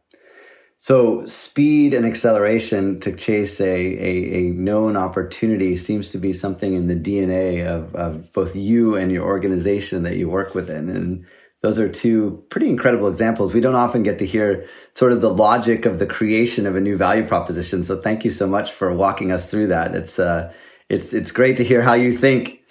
So 0.77 1.25
speed 1.25 1.95
and 1.95 2.05
acceleration 2.05 2.99
to 2.99 3.11
chase 3.15 3.59
a, 3.59 3.65
a, 3.65 4.33
a, 4.35 4.41
known 4.51 4.95
opportunity 4.95 5.75
seems 5.75 6.11
to 6.11 6.19
be 6.19 6.33
something 6.33 6.75
in 6.75 6.87
the 6.87 6.95
DNA 6.95 7.65
of, 7.65 7.95
of 7.95 8.31
both 8.33 8.55
you 8.55 8.95
and 8.95 9.11
your 9.11 9.25
organization 9.25 10.03
that 10.03 10.17
you 10.17 10.29
work 10.29 10.53
within. 10.53 10.87
And 10.89 11.25
those 11.63 11.79
are 11.79 11.87
two 11.87 12.43
pretty 12.49 12.69
incredible 12.69 13.07
examples. 13.07 13.53
We 13.53 13.61
don't 13.61 13.73
often 13.73 14.03
get 14.03 14.19
to 14.19 14.25
hear 14.25 14.67
sort 14.93 15.13
of 15.13 15.21
the 15.21 15.33
logic 15.33 15.85
of 15.85 15.97
the 15.97 16.05
creation 16.05 16.65
of 16.65 16.75
a 16.75 16.81
new 16.81 16.97
value 16.97 17.25
proposition. 17.25 17.83
So 17.83 18.01
thank 18.01 18.25
you 18.25 18.31
so 18.31 18.45
much 18.45 18.73
for 18.73 18.93
walking 18.93 19.31
us 19.31 19.49
through 19.49 19.67
that. 19.67 19.95
It's, 19.95 20.19
uh, 20.19 20.53
it's, 20.89 21.13
it's 21.13 21.31
great 21.31 21.55
to 21.57 21.63
hear 21.63 21.81
how 21.81 21.93
you 21.93 22.11
think. 22.11 22.61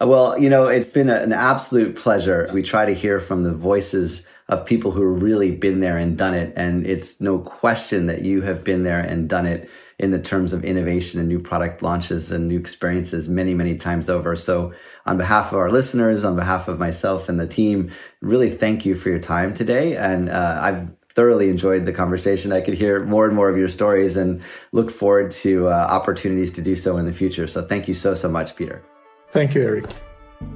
Well, 0.00 0.38
you 0.38 0.48
know, 0.48 0.68
it's 0.68 0.92
been 0.92 1.10
an 1.10 1.32
absolute 1.32 1.96
pleasure. 1.96 2.48
We 2.54 2.62
try 2.62 2.84
to 2.84 2.94
hear 2.94 3.18
from 3.18 3.42
the 3.42 3.52
voices 3.52 4.24
of 4.48 4.64
people 4.64 4.92
who 4.92 5.12
have 5.12 5.20
really 5.20 5.50
been 5.50 5.80
there 5.80 5.98
and 5.98 6.16
done 6.16 6.34
it. 6.34 6.52
And 6.54 6.86
it's 6.86 7.20
no 7.20 7.40
question 7.40 8.06
that 8.06 8.22
you 8.22 8.42
have 8.42 8.62
been 8.62 8.84
there 8.84 9.00
and 9.00 9.28
done 9.28 9.46
it 9.46 9.68
in 9.98 10.12
the 10.12 10.18
terms 10.18 10.52
of 10.52 10.64
innovation 10.64 11.18
and 11.18 11.28
new 11.28 11.40
product 11.40 11.82
launches 11.82 12.30
and 12.30 12.46
new 12.46 12.58
experiences 12.58 13.28
many, 13.28 13.52
many 13.52 13.76
times 13.76 14.08
over. 14.08 14.36
So 14.36 14.72
on 15.06 15.18
behalf 15.18 15.52
of 15.52 15.58
our 15.58 15.70
listeners, 15.70 16.24
on 16.24 16.36
behalf 16.36 16.68
of 16.68 16.78
myself 16.78 17.28
and 17.28 17.40
the 17.40 17.48
team, 17.48 17.90
really 18.20 18.48
thank 18.48 18.86
you 18.86 18.94
for 18.94 19.08
your 19.10 19.18
time 19.18 19.52
today. 19.52 19.96
And 19.96 20.28
uh, 20.28 20.58
I've 20.62 20.90
thoroughly 21.18 21.48
enjoyed 21.48 21.84
the 21.84 21.92
conversation. 21.92 22.52
I 22.52 22.60
could 22.60 22.74
hear 22.74 23.04
more 23.04 23.26
and 23.26 23.34
more 23.34 23.48
of 23.48 23.56
your 23.56 23.68
stories 23.68 24.16
and 24.16 24.40
look 24.70 24.88
forward 24.88 25.32
to 25.32 25.68
uh, 25.68 25.72
opportunities 25.72 26.52
to 26.52 26.62
do 26.62 26.76
so 26.76 26.96
in 26.96 27.06
the 27.06 27.12
future. 27.12 27.48
So 27.48 27.62
thank 27.62 27.88
you 27.88 27.94
so, 27.94 28.14
so 28.14 28.28
much, 28.28 28.54
Peter. 28.54 28.84
Thank 29.30 29.54
you, 29.54 29.62
Erik. 29.62 29.86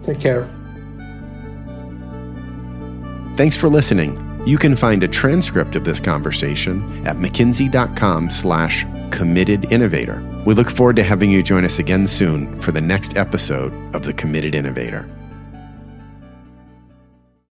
Take 0.03 0.21
care. 0.21 0.49
Thanks 3.37 3.57
for 3.57 3.69
listening. 3.69 4.31
You 4.47 4.57
can 4.57 4.77
find 4.77 5.03
a 5.03 5.09
transcript 5.09 5.75
of 5.75 5.83
this 5.83 5.99
conversation 5.99 7.07
at 7.07 7.17
mckinsey.com 7.17 8.31
slash 8.31 8.85
committed 9.13 9.71
innovator. 9.71 10.21
We 10.45 10.55
look 10.55 10.71
forward 10.71 10.97
to 10.97 11.05
having 11.05 11.31
you 11.31 11.43
join 11.43 11.65
us 11.65 11.79
again 11.79 12.09
soon 12.09 12.61
for 12.61 12.73
the 12.73 12.81
next 12.81 13.17
episode 13.17 13.73
of 13.95 14.03
The 14.03 14.13
Committed 14.15 14.55
Innovator. 14.55 15.09